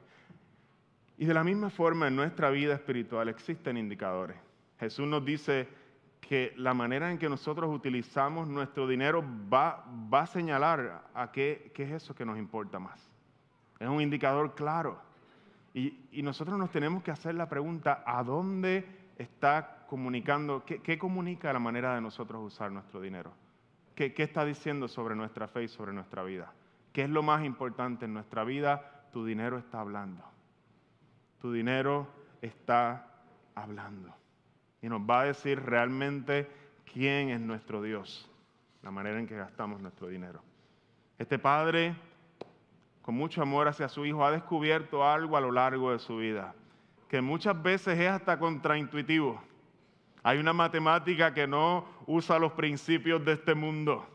Y 1.18 1.26
de 1.26 1.34
la 1.34 1.44
misma 1.44 1.70
forma 1.70 2.08
en 2.08 2.16
nuestra 2.16 2.50
vida 2.50 2.74
espiritual 2.74 3.30
existen 3.30 3.78
indicadores. 3.78 4.38
Jesús 4.80 5.08
nos 5.08 5.24
dice 5.24 5.68
que 6.28 6.54
la 6.56 6.74
manera 6.74 7.12
en 7.12 7.18
que 7.18 7.30
nosotros 7.30 7.74
utilizamos 7.74 8.48
nuestro 8.48 8.88
dinero 8.88 9.24
va, 9.54 9.86
a 10.12 10.26
señalar 10.26 11.04
a 11.14 11.32
qué, 11.32 11.72
es 11.76 11.92
eso 11.92 12.16
que 12.16 12.26
nos 12.26 12.38
importa 12.38 12.80
más. 12.80 13.00
Es 13.80 13.88
un 13.88 14.02
indicador 14.02 14.56
claro. 14.56 15.00
Y, 15.74 16.22
nosotros 16.24 16.58
nos 16.58 16.72
tenemos 16.72 17.04
que 17.04 17.12
hacer 17.12 17.36
la 17.36 17.50
pregunta, 17.50 18.04
¿a 18.06 18.24
dónde 18.24 18.86
está 19.18 19.86
comunicando, 19.88 20.64
qué, 20.66 20.98
comunica 20.98 21.52
la 21.52 21.60
manera 21.60 21.96
de 21.96 22.02
nosotros 22.02 22.42
usar 22.42 22.72
nuestro 22.72 23.02
dinero? 23.02 23.34
¿Qué, 23.96 24.14
¿Qué 24.14 24.24
está 24.24 24.46
diciendo 24.46 24.88
sobre 24.88 25.16
nuestra 25.16 25.48
fe 25.48 25.64
y 25.64 25.68
sobre 25.68 25.94
nuestra 25.94 26.24
vida? 26.24 26.54
¿Qué 26.94 27.04
es 27.04 27.10
lo 27.10 27.22
más 27.22 27.44
importante 27.44 28.06
en 28.06 28.14
nuestra 28.14 28.44
vida? 28.44 29.10
Tu 29.12 29.26
dinero 29.26 29.58
está 29.58 29.82
hablando. 29.82 30.24
Tu 31.40 31.52
dinero 31.52 32.08
está 32.42 33.08
hablando 33.56 34.23
y 34.84 34.90
nos 34.90 35.02
va 35.02 35.22
a 35.22 35.26
decir 35.26 35.64
realmente 35.64 36.48
quién 36.92 37.30
es 37.30 37.40
nuestro 37.40 37.82
Dios, 37.82 38.30
la 38.84 38.92
manera 38.92 39.18
en 39.18 39.26
que 39.26 39.38
gastamos 39.38 39.82
nuestro 39.82 40.10
dinero. 40.10 40.42
Este 41.18 41.40
padre, 41.40 41.96
con 43.02 43.16
mucho 43.16 43.42
amor 43.42 43.70
hacia 43.70 43.88
su 43.88 44.06
hijo, 44.06 44.26
ha 44.26 44.32
descubierto 44.32 45.08
algo 45.08 45.38
a 45.38 45.42
lo 45.42 45.54
largo 45.54 45.94
de 45.94 46.00
su 46.00 46.18
vida, 46.18 46.54
que 47.08 47.22
muchas 47.22 47.64
veces 47.64 47.98
es 47.98 48.10
hasta 48.10 48.38
contraintuitivo. 48.38 49.42
Hay 50.22 50.38
una 50.38 50.52
matemática 50.52 51.34
que 51.34 51.48
no 51.48 51.86
usa 52.06 52.38
los 52.38 52.52
principios 52.52 53.24
de 53.24 53.34
este 53.34 53.56
mundo. 53.56 54.06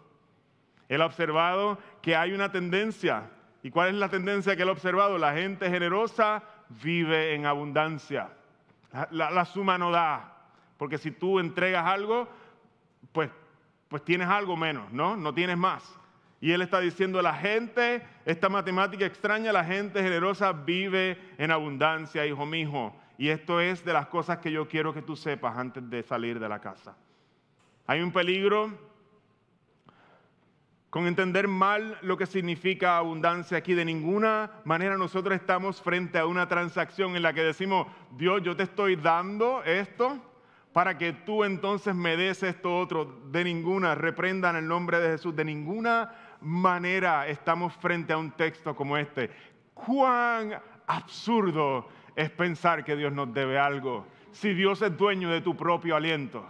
Él 0.87 1.01
ha 1.01 1.07
observado 1.07 1.79
que 2.03 2.15
hay 2.15 2.33
una 2.33 2.53
tendencia. 2.53 3.31
¿Y 3.63 3.71
cuál 3.71 3.89
es 3.89 3.95
la 3.95 4.11
tendencia 4.11 4.55
que 4.55 4.63
él 4.63 4.69
ha 4.69 4.73
observado? 4.73 5.17
La 5.17 5.33
gente 5.33 5.71
generosa 5.71 6.43
vive 6.83 7.35
en 7.35 7.47
abundancia. 7.47 8.29
La, 9.11 9.31
la 9.31 9.45
suma 9.47 9.79
no 9.79 9.91
da. 9.91 10.35
Porque 10.79 10.97
si 10.97 11.11
tú 11.11 11.41
entregas 11.41 11.85
algo, 11.85 12.29
pues, 13.13 13.29
pues 13.89 14.03
tienes 14.05 14.29
algo 14.29 14.57
menos, 14.57 14.91
¿no? 14.93 15.17
No 15.17 15.35
tienes 15.35 15.59
más. 15.59 15.99
Y 16.41 16.53
él 16.53 16.63
está 16.63 16.79
diciendo, 16.79 17.21
la 17.21 17.35
gente, 17.35 18.03
esta 18.25 18.49
matemática 18.49 19.05
extraña, 19.05 19.53
la 19.53 19.65
gente 19.65 20.03
generosa 20.03 20.53
vive 20.53 21.19
en 21.37 21.51
abundancia, 21.51 22.25
hijo 22.25 22.47
mío. 22.47 22.95
Y 23.19 23.29
esto 23.29 23.61
es 23.61 23.85
de 23.85 23.93
las 23.93 24.07
cosas 24.07 24.39
que 24.39 24.53
yo 24.53 24.69
quiero 24.69 24.95
que 24.95 25.03
tú 25.03 25.17
sepas 25.17 25.59
antes 25.59 25.91
de 25.91 26.05
salir 26.05 26.39
de 26.39 26.49
la 26.49 26.61
casa. 26.61 26.97
Hay 27.89 28.01
un 28.01 28.13
peligro 28.13 28.73
con 30.91 31.07
entender 31.07 31.49
mal 31.49 31.99
lo 32.03 32.17
que 32.17 32.27
significa 32.27 32.97
abundancia 32.97 33.59
aquí. 33.59 33.75
De 33.75 33.85
ninguna 33.85 34.53
manera 34.65 34.97
nosotros 34.97 35.35
estamos 35.35 35.83
frente 35.83 36.19
a 36.19 36.27
una 36.27 36.47
transacción 36.47 37.17
en 37.17 37.23
la 37.23 37.33
que 37.33 37.43
decimos, 37.43 37.89
Dios, 38.17 38.43
yo 38.43 38.55
te 38.55 38.63
estoy 38.63 38.95
dando 38.95 39.65
esto 39.65 40.23
para 40.79 40.97
que 40.97 41.13
tú 41.13 41.43
entonces 41.43 41.93
me 41.93 42.17
des 42.17 42.41
esto 42.45 42.79
otro. 42.79 43.05
De 43.33 43.43
ninguna, 43.43 43.97
reprendan 43.97 44.55
el 44.55 44.69
nombre 44.69 45.01
de 45.01 45.09
Jesús, 45.09 45.35
de 45.35 45.45
ninguna 45.45 46.15
manera 46.41 47.27
estamos 47.27 47.75
frente 47.75 48.13
a 48.13 48.17
un 48.17 48.31
texto 48.31 48.77
como 48.77 48.97
este. 48.97 49.29
Cuán 49.75 50.57
absurdo 50.87 51.89
es 52.15 52.31
pensar 52.31 52.85
que 52.85 52.95
Dios 52.95 53.13
nos 53.13 53.35
debe 53.35 53.59
algo 53.59 54.07
si 54.31 54.55
Dios 54.55 54.81
es 54.81 54.97
dueño 54.97 55.31
de 55.31 55.41
tu 55.41 55.57
propio 55.57 55.97
aliento. 55.97 56.47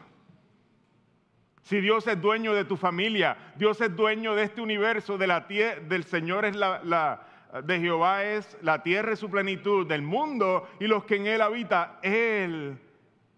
Si 1.63 1.81
Dios 1.81 2.07
es 2.07 2.21
dueño 2.21 2.53
de 2.53 2.67
tu 2.67 2.77
familia, 2.77 3.55
Dios 3.57 3.81
es 3.81 3.97
dueño 3.97 4.35
de 4.35 4.43
este 4.43 4.61
universo, 4.61 5.17
de 5.17 5.27
la 5.27 5.41
del 5.89 6.05
Señor 6.05 6.45
es 6.45 6.55
la, 6.55 7.23
de 7.65 7.81
Jehová 7.81 8.25
es 8.25 8.59
la 8.61 8.83
tierra 8.83 9.15
y 9.15 9.17
su 9.17 9.31
plenitud, 9.31 9.87
del 9.87 10.03
mundo 10.03 10.69
y 10.81 10.87
los 10.87 11.05
que 11.05 11.17
en 11.17 11.29
él 11.29 11.41
habitan. 11.41 11.93
Él 12.03 12.79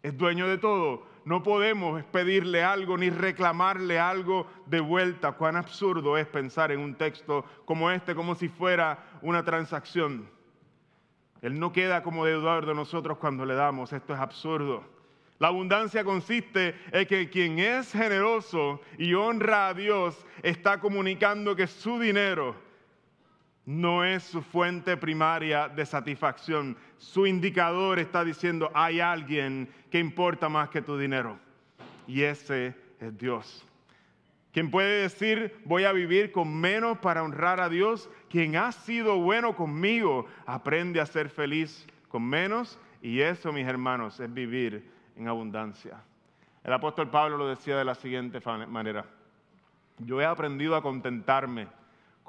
es 0.03 0.17
dueño 0.17 0.49
de 0.49 0.59
todo. 0.59 1.07
No 1.25 1.43
podemos 1.43 2.03
pedirle 2.05 2.65
algo 2.65 2.97
ni 2.97 3.11
reclamarle 3.11 3.99
algo 3.99 4.47
de 4.67 4.81
vuelta. 4.81 5.33
Cuán 5.33 5.57
absurdo 5.57 6.17
es 6.17 6.27
pensar 6.27 6.73
en 6.73 6.81
un 6.81 6.95
texto 6.95 7.45
como 7.65 7.91
este 7.91 8.15
como 8.15 8.35
si 8.35 8.49
fuera 8.49 9.05
una 9.23 9.45
transacción. 9.45 10.29
Él 11.43 11.59
no 11.59 11.73
queda 11.73 12.03
como 12.03 12.25
deudor 12.25 12.67
de 12.67 12.75
nosotros 12.75 13.19
cuando 13.19 13.45
le 13.45 13.55
damos. 13.55 13.93
Esto 13.93 14.15
es 14.15 14.21
absurdo. 14.21 14.85
La 15.39 15.49
abundancia 15.49 16.05
consiste 16.05 16.75
en 16.93 17.07
que 17.07 17.31
quien 17.31 17.59
es 17.59 17.93
generoso 17.93 18.81
y 18.99 19.15
honra 19.15 19.69
a 19.69 19.75
Dios 19.75 20.27
está 20.43 20.81
comunicando 20.81 21.57
que 21.57 21.67
su 21.67 21.99
dinero 21.99 22.55
no 23.71 24.05
es 24.05 24.25
su 24.25 24.43
fuente 24.43 24.97
primaria 24.97 25.69
de 25.69 25.87
satisfacción. 25.87 26.77
Su 26.99 27.25
indicador 27.25 28.01
está 28.01 28.25
diciendo, 28.25 28.69
hay 28.75 28.99
alguien 28.99 29.69
que 29.93 30.01
importa 30.01 30.49
más 30.49 30.71
que 30.71 30.83
tu 30.83 30.99
dinero. 30.99 31.39
Y 32.09 32.23
ese 32.23 32.75
es 32.99 33.17
Dios. 33.17 33.65
Quien 34.53 34.73
puede 34.73 35.03
decir, 35.03 35.57
voy 35.65 35.85
a 35.85 35.93
vivir 35.93 36.33
con 36.33 36.53
menos 36.53 36.99
para 36.99 37.23
honrar 37.23 37.61
a 37.61 37.69
Dios, 37.69 38.11
quien 38.29 38.57
ha 38.57 38.73
sido 38.73 39.19
bueno 39.19 39.55
conmigo, 39.55 40.27
aprende 40.47 41.01
a 41.01 41.07
ser 41.07 41.31
feliz 41.31 41.87
con 42.09 42.25
menos. 42.25 42.77
Y 43.01 43.21
eso, 43.21 43.53
mis 43.53 43.69
hermanos, 43.69 44.19
es 44.19 44.35
vivir 44.35 44.91
en 45.17 45.29
abundancia. 45.29 46.03
El 46.65 46.73
apóstol 46.73 47.09
Pablo 47.09 47.37
lo 47.37 47.47
decía 47.47 47.79
de 47.79 47.85
la 47.85 47.95
siguiente 47.95 48.41
manera. 48.67 49.05
Yo 49.99 50.21
he 50.21 50.25
aprendido 50.25 50.75
a 50.75 50.83
contentarme, 50.83 51.69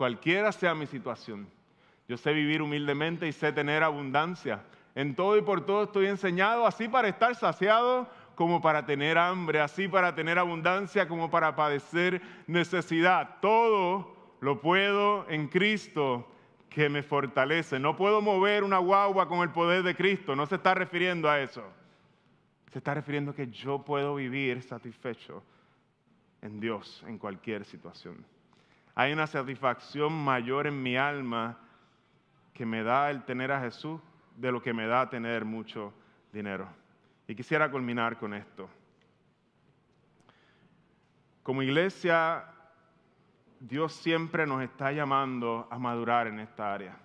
cualquiera 0.02 0.52
sea 0.52 0.74
mi 0.74 0.88
situación. 0.88 1.47
Yo 2.08 2.18
sé 2.18 2.34
vivir 2.34 2.64
humildemente 2.64 3.28
y 3.28 3.32
sé 3.32 3.54
tener 3.54 3.84
abundancia. 3.84 4.64
En 4.95 5.14
todo 5.14 5.38
y 5.38 5.43
por 5.43 5.64
todo 5.64 5.84
estoy 5.84 6.08
enseñado, 6.08 6.66
así 6.66 6.88
para 6.88 7.08
estar 7.08 7.36
saciado 7.36 8.10
como 8.34 8.64
para 8.64 8.84
tener 8.88 9.20
hambre, 9.20 9.62
así 9.62 9.88
para 9.88 10.16
tener 10.16 10.39
abundancia 10.39 11.08
como 11.08 11.30
para 11.30 11.56
padecer 11.56 12.20
necesidad. 12.47 13.38
Todo 13.41 14.16
lo 14.39 14.60
puedo 14.60 15.30
en 15.30 15.47
Cristo 15.47 16.28
que 16.68 16.89
me 16.89 17.04
fortalece. 17.04 17.78
No 17.78 17.95
puedo 17.95 18.24
mover 18.24 18.64
una 18.64 18.80
guagua 18.80 19.28
con 19.28 19.41
el 19.41 19.52
poder 19.52 19.84
de 19.84 19.95
Cristo, 19.95 20.36
no 20.36 20.47
se 20.47 20.56
está 20.56 20.74
refiriendo 20.74 21.30
a 21.30 21.39
eso. 21.39 21.64
Se 22.72 22.80
está 22.80 22.95
refiriendo 22.95 23.34
a 23.34 23.36
que 23.36 23.52
yo 23.52 23.86
puedo 23.86 24.16
vivir 24.16 24.64
satisfecho 24.64 25.43
en 26.41 26.60
Dios 26.60 27.04
en 27.06 27.20
cualquier 27.20 27.66
situación. 27.66 28.26
Hay 29.02 29.14
una 29.14 29.26
satisfacción 29.26 30.14
mayor 30.14 30.68
en 30.68 30.84
mi 30.84 30.95
alma 30.95 31.58
que 32.54 32.68
me 32.68 32.84
da 32.84 33.10
el 33.10 33.24
tener 33.24 33.52
a 33.52 33.60
Jesús 33.60 33.99
de 34.38 34.52
lo 34.52 34.62
que 34.62 34.74
me 34.74 34.86
da 34.86 35.10
tener 35.10 35.43
mucho 35.43 35.91
dinero. 36.32 36.68
Y 37.28 37.34
quisiera 37.34 37.72
culminar 37.72 38.20
con 38.20 38.36
esto. 38.36 38.70
Como 41.41 41.64
iglesia, 41.64 42.45
Dios 43.60 43.91
siempre 43.91 44.45
nos 44.45 44.62
está 44.62 44.91
llamando 44.91 45.68
a 45.72 45.80
madurar 45.80 46.28
en 46.28 46.39
esta 46.39 46.72
área. 46.72 46.95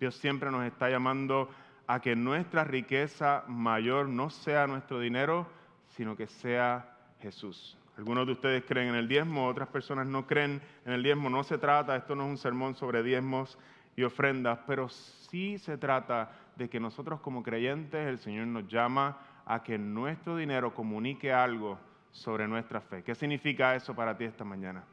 Dios 0.00 0.14
siempre 0.14 0.50
nos 0.50 0.64
está 0.64 0.88
llamando 0.88 1.50
a 1.88 2.00
que 2.00 2.16
nuestra 2.16 2.64
riqueza 2.64 3.44
mayor 3.48 4.08
no 4.08 4.30
sea 4.30 4.66
nuestro 4.66 4.98
dinero, 4.98 5.46
sino 5.88 6.16
que 6.16 6.26
sea 6.26 6.96
Jesús. 7.20 7.76
Algunos 7.98 8.26
de 8.26 8.32
ustedes 8.32 8.64
creen 8.66 8.88
en 8.88 8.94
el 8.94 9.08
diezmo, 9.08 9.46
otras 9.46 9.68
personas 9.68 10.06
no 10.06 10.26
creen 10.26 10.62
en 10.86 10.92
el 10.92 11.02
diezmo. 11.02 11.28
No 11.28 11.44
se 11.44 11.58
trata, 11.58 11.96
esto 11.96 12.14
no 12.14 12.24
es 12.24 12.30
un 12.30 12.38
sermón 12.38 12.74
sobre 12.74 13.02
diezmos 13.02 13.58
y 13.96 14.02
ofrendas, 14.02 14.60
pero 14.66 14.88
sí 14.88 15.58
se 15.58 15.76
trata 15.76 16.32
de 16.56 16.68
que 16.68 16.80
nosotros 16.80 17.20
como 17.20 17.42
creyentes, 17.42 18.06
el 18.06 18.18
Señor 18.18 18.46
nos 18.46 18.66
llama 18.68 19.18
a 19.44 19.62
que 19.62 19.78
nuestro 19.78 20.36
dinero 20.36 20.74
comunique 20.74 21.32
algo 21.32 21.78
sobre 22.10 22.48
nuestra 22.48 22.80
fe. 22.80 23.02
¿Qué 23.02 23.14
significa 23.14 23.74
eso 23.74 23.94
para 23.94 24.16
ti 24.16 24.24
esta 24.24 24.44
mañana? 24.44 24.84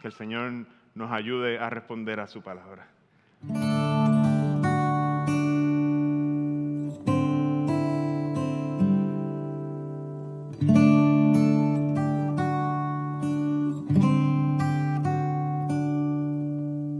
Que 0.00 0.08
el 0.08 0.14
Señor 0.14 0.66
nos 0.94 1.12
ayude 1.12 1.58
a 1.58 1.68
responder 1.70 2.20
a 2.20 2.26
su 2.26 2.42
palabra. 2.42 2.88